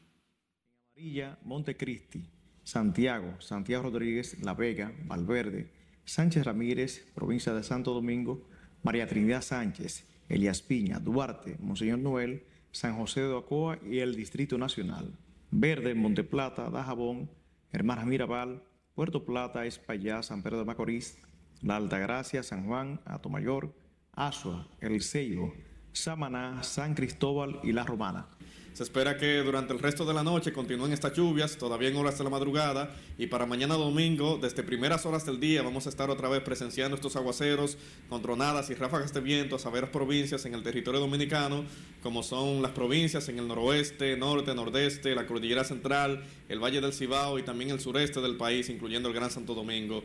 Amarilla, 0.95 1.37
Montecristi, 1.43 2.23
Santiago, 2.71 3.35
Santiago 3.39 3.83
Rodríguez, 3.83 4.41
La 4.41 4.53
Vega, 4.53 4.93
Valverde, 5.03 5.73
Sánchez 6.05 6.45
Ramírez, 6.45 7.05
provincia 7.13 7.53
de 7.53 7.63
Santo 7.63 7.93
Domingo, 7.93 8.47
María 8.81 9.07
Trinidad 9.07 9.41
Sánchez, 9.41 10.07
Elías 10.29 10.61
Piña, 10.61 10.99
Duarte, 10.99 11.57
Monseñor 11.59 11.99
Noel, 11.99 12.45
San 12.71 12.95
José 12.95 13.23
de 13.23 13.33
Ocoa 13.33 13.77
y 13.85 13.99
el 13.99 14.15
Distrito 14.15 14.57
Nacional. 14.57 15.11
Verde, 15.49 15.95
Monteplata, 15.95 16.69
Dajabón, 16.69 17.29
Hermanas 17.73 18.05
Mirabal, 18.05 18.63
Puerto 18.95 19.25
Plata, 19.25 19.65
Espaillá, 19.65 20.23
San 20.23 20.41
Pedro 20.41 20.59
de 20.59 20.65
Macorís, 20.65 21.17
La 21.61 21.75
Altagracia, 21.75 22.41
San 22.41 22.67
Juan, 22.67 23.01
Atomayor, 23.03 23.75
Asua, 24.13 24.69
El 24.79 25.01
Ceibo, 25.01 25.53
Samaná, 25.91 26.63
San 26.63 26.93
Cristóbal 26.93 27.59
y 27.63 27.73
La 27.73 27.83
Romana. 27.83 28.29
Se 28.73 28.83
espera 28.83 29.17
que 29.17 29.39
durante 29.39 29.73
el 29.73 29.79
resto 29.79 30.05
de 30.05 30.13
la 30.13 30.23
noche 30.23 30.53
continúen 30.53 30.93
estas 30.93 31.13
lluvias, 31.13 31.57
todavía 31.57 31.89
en 31.89 31.97
horas 31.97 32.17
de 32.17 32.23
la 32.23 32.29
madrugada, 32.29 32.95
y 33.17 33.27
para 33.27 33.45
mañana 33.45 33.75
domingo, 33.75 34.39
desde 34.41 34.63
primeras 34.63 35.05
horas 35.05 35.25
del 35.25 35.41
día, 35.41 35.61
vamos 35.61 35.87
a 35.87 35.89
estar 35.89 36.09
otra 36.09 36.29
vez 36.29 36.41
presenciando 36.41 36.95
estos 36.95 37.17
aguaceros 37.17 37.77
con 38.07 38.21
tronadas 38.21 38.69
y 38.69 38.73
ráfagas 38.73 39.13
de 39.13 39.19
viento 39.19 39.57
a 39.57 39.59
saberas 39.59 39.89
provincias 39.89 40.45
en 40.45 40.53
el 40.53 40.63
territorio 40.63 41.01
dominicano, 41.01 41.65
como 42.01 42.23
son 42.23 42.61
las 42.61 42.71
provincias 42.71 43.27
en 43.27 43.39
el 43.39 43.47
noroeste, 43.47 44.15
norte, 44.15 44.55
nordeste, 44.55 45.15
la 45.15 45.27
cordillera 45.27 45.65
central, 45.65 46.23
el 46.47 46.63
Valle 46.63 46.79
del 46.79 46.93
Cibao 46.93 47.39
y 47.39 47.43
también 47.43 47.71
el 47.71 47.81
sureste 47.81 48.21
del 48.21 48.37
país, 48.37 48.69
incluyendo 48.69 49.09
el 49.09 49.15
Gran 49.15 49.31
Santo 49.31 49.53
Domingo. 49.53 50.01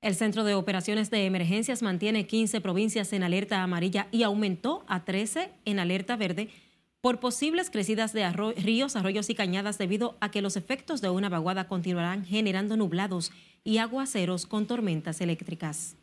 El 0.00 0.16
Centro 0.16 0.42
de 0.42 0.54
Operaciones 0.54 1.10
de 1.10 1.26
Emergencias 1.26 1.80
mantiene 1.80 2.26
15 2.26 2.60
provincias 2.60 3.12
en 3.12 3.22
alerta 3.22 3.62
amarilla 3.62 4.08
y 4.10 4.24
aumentó 4.24 4.84
a 4.88 5.04
13 5.04 5.52
en 5.64 5.78
alerta 5.78 6.16
verde 6.16 6.48
por 7.02 7.18
posibles 7.18 7.68
crecidas 7.68 8.12
de 8.12 8.30
ríos, 8.30 8.94
arroyos 8.94 9.28
y 9.28 9.34
cañadas 9.34 9.76
debido 9.76 10.16
a 10.20 10.30
que 10.30 10.40
los 10.40 10.56
efectos 10.56 11.00
de 11.00 11.10
una 11.10 11.28
vaguada 11.28 11.66
continuarán 11.66 12.24
generando 12.24 12.76
nublados 12.76 13.32
y 13.64 13.78
aguaceros 13.78 14.46
con 14.46 14.68
tormentas 14.68 15.20
eléctricas. 15.20 15.96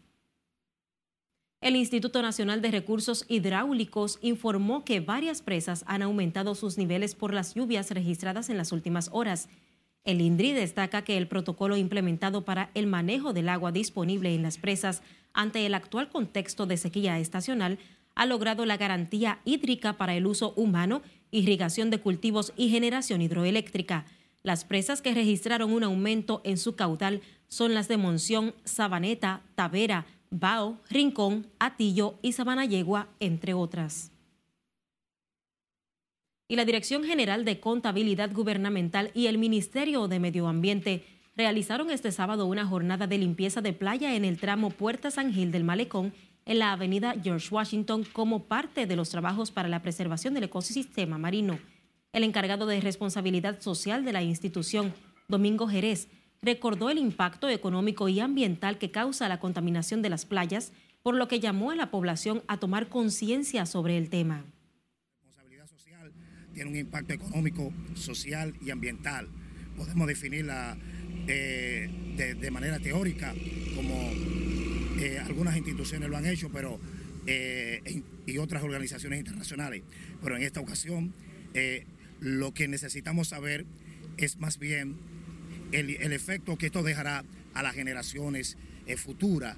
El 1.61 1.77
Instituto 1.77 2.21
Nacional 2.21 2.61
de 2.61 2.71
Recursos 2.71 3.25
Hidráulicos 3.29 4.19
informó 4.21 4.83
que 4.83 4.99
varias 4.99 5.41
presas 5.41 5.85
han 5.87 6.01
aumentado 6.01 6.53
sus 6.53 6.77
niveles 6.77 7.15
por 7.15 7.33
las 7.33 7.55
lluvias 7.55 7.91
registradas 7.91 8.49
en 8.49 8.57
las 8.57 8.73
últimas 8.73 9.09
horas. 9.13 9.47
El 10.03 10.19
INDRI 10.19 10.51
destaca 10.51 11.03
que 11.03 11.17
el 11.17 11.29
protocolo 11.29 11.77
implementado 11.77 12.43
para 12.43 12.71
el 12.73 12.87
manejo 12.87 13.31
del 13.31 13.47
agua 13.47 13.71
disponible 13.71 14.35
en 14.35 14.43
las 14.43 14.57
presas 14.57 15.01
ante 15.31 15.65
el 15.65 15.75
actual 15.75 16.09
contexto 16.09 16.65
de 16.65 16.75
sequía 16.75 17.19
estacional 17.19 17.79
ha 18.19 18.25
logrado 18.25 18.65
la 18.65 18.75
garantía 18.75 19.39
hídrica 19.45 19.93
para 19.93 20.13
el 20.13 20.27
uso 20.27 20.51
humano, 20.57 21.01
irrigación 21.31 21.89
de 21.89 22.01
cultivos 22.01 22.51
y 22.57 22.67
generación 22.67 23.21
hidroeléctrica. 23.21 24.05
Las 24.43 24.65
presas 24.65 25.01
que 25.01 25.13
registraron 25.13 25.71
un 25.71 25.85
aumento 25.85 26.41
en 26.43 26.57
su 26.57 26.75
caudal 26.75 27.21
son 27.47 27.73
las 27.73 27.87
de 27.87 27.95
Monción, 27.95 28.53
Sabaneta, 28.65 29.41
Tavera, 29.55 30.05
Bao, 30.31 30.81
Rincón, 30.89 31.47
Atillo 31.59 32.19
y 32.21 32.33
Sabanayegua, 32.33 33.07
entre 33.21 33.53
otras. 33.53 34.11
Y 36.49 36.57
la 36.57 36.65
Dirección 36.65 37.05
General 37.05 37.45
de 37.45 37.61
Contabilidad 37.61 38.33
Gubernamental 38.33 39.11
y 39.13 39.27
el 39.27 39.37
Ministerio 39.37 40.09
de 40.09 40.19
Medio 40.19 40.49
Ambiente 40.49 41.05
realizaron 41.37 41.89
este 41.89 42.11
sábado 42.11 42.47
una 42.47 42.65
jornada 42.65 43.07
de 43.07 43.17
limpieza 43.17 43.61
de 43.61 43.71
playa 43.71 44.13
en 44.15 44.25
el 44.25 44.37
tramo 44.37 44.71
Puerta 44.71 45.09
San 45.09 45.31
Gil 45.31 45.53
del 45.53 45.63
Malecón 45.63 46.11
en 46.49 46.57
la 46.57 46.71
avenida 46.71 47.13
George 47.23 47.47
Washington 47.51 48.03
como 48.11 48.45
parte 48.45 48.87
de 48.87 48.95
los 48.95 49.11
trabajos 49.11 49.51
para 49.51 49.69
la 49.69 49.83
preservación 49.83 50.33
del 50.33 50.45
ecosistema 50.45 51.19
marino. 51.19 51.59
El 52.11 52.23
encargado 52.23 52.65
de 52.65 52.81
responsabilidad 52.81 53.61
social 53.61 54.03
de 54.03 54.13
la 54.13 54.23
institución, 54.23 54.95
Domingo 55.27 55.67
Jerez, 55.67 56.07
recordó 56.41 56.89
el 56.89 56.97
impacto 56.97 57.49
económico 57.49 58.09
y 58.09 58.19
ambiental 58.19 58.79
que 58.79 58.89
causa 58.89 59.29
la 59.29 59.39
contaminación 59.39 60.01
de 60.01 60.09
las 60.09 60.25
playas, 60.25 60.73
por 61.03 61.13
lo 61.13 61.27
que 61.27 61.39
llamó 61.39 61.69
a 61.69 61.75
la 61.75 61.91
población 61.91 62.41
a 62.47 62.57
tomar 62.57 62.89
conciencia 62.89 63.67
sobre 63.67 63.95
el 63.99 64.09
tema. 64.09 64.43
Responsabilidad 65.21 65.67
social 65.67 66.11
tiene 66.51 66.71
un 66.71 66.77
impacto 66.77 67.13
económico, 67.13 67.71
social 67.93 68.55
y 68.59 68.71
ambiental. 68.71 69.27
Podemos 69.77 70.07
definirla 70.07 70.75
eh, 71.27 71.87
de, 72.17 72.51
manera 72.51 72.79
teórica, 72.79 73.35
como 73.75 74.09
eh, 74.99 75.19
algunas 75.19 75.57
instituciones 75.57 76.09
lo 76.09 76.17
han 76.17 76.25
hecho, 76.25 76.49
pero 76.51 76.79
eh, 77.25 78.01
y 78.25 78.37
otras 78.37 78.63
organizaciones 78.63 79.19
internacionales. 79.19 79.83
Pero 80.21 80.37
en 80.37 80.43
esta 80.43 80.59
ocasión, 80.59 81.13
lo 82.19 82.53
que 82.53 82.67
necesitamos 82.67 83.29
saber 83.29 83.65
es 84.17 84.37
más 84.37 84.59
bien 84.59 84.97
el, 85.71 85.89
el 85.89 86.13
efecto 86.13 86.57
que 86.57 86.67
esto 86.67 86.83
dejará 86.83 87.23
a 87.53 87.63
las 87.63 87.73
generaciones 87.73 88.57
futuras. 88.97 89.57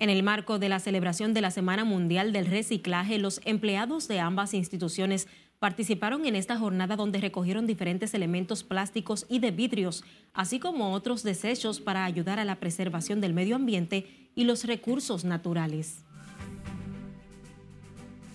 En 0.00 0.08
el 0.08 0.22
marco 0.22 0.58
de 0.58 0.70
la 0.70 0.80
celebración 0.80 1.34
de 1.34 1.42
la 1.42 1.50
Semana 1.50 1.84
Mundial 1.84 2.32
del 2.32 2.46
Reciclaje, 2.46 3.18
los 3.18 3.40
empleados 3.44 4.08
de 4.08 4.18
ambas 4.18 4.54
instituciones 4.54 5.28
participaron 5.60 6.24
en 6.24 6.34
esta 6.34 6.58
jornada 6.58 6.96
donde 6.96 7.20
recogieron 7.20 7.66
diferentes 7.66 8.14
elementos 8.14 8.64
plásticos 8.64 9.26
y 9.28 9.38
de 9.38 9.50
vidrios, 9.50 10.02
así 10.32 10.58
como 10.58 10.92
otros 10.92 11.22
desechos 11.22 11.80
para 11.80 12.04
ayudar 12.04 12.40
a 12.40 12.46
la 12.46 12.56
preservación 12.56 13.20
del 13.20 13.34
medio 13.34 13.56
ambiente 13.56 14.30
y 14.34 14.44
los 14.44 14.64
recursos 14.64 15.24
naturales. 15.24 16.02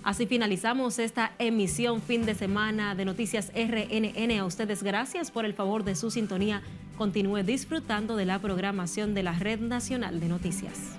Así 0.04 0.28
finalizamos 0.28 1.00
esta 1.00 1.32
emisión 1.40 2.00
fin 2.00 2.28
de 2.28 2.36
semana 2.36 2.94
de 2.94 3.06
Noticias 3.06 3.52
RNN. 3.56 4.40
A 4.40 4.46
ustedes 4.46 4.84
gracias 4.84 5.32
por 5.32 5.46
el 5.46 5.56
favor 5.56 5.84
de 5.84 5.96
su 5.96 6.12
sintonía. 6.12 6.62
Continúe 6.96 7.42
disfrutando 7.42 8.16
de 8.16 8.26
la 8.26 8.38
programación 8.38 9.16
de 9.16 9.24
la 9.24 9.34
Red 9.34 9.62
Nacional 9.62 10.20
de 10.20 10.28
Noticias. 10.28 10.96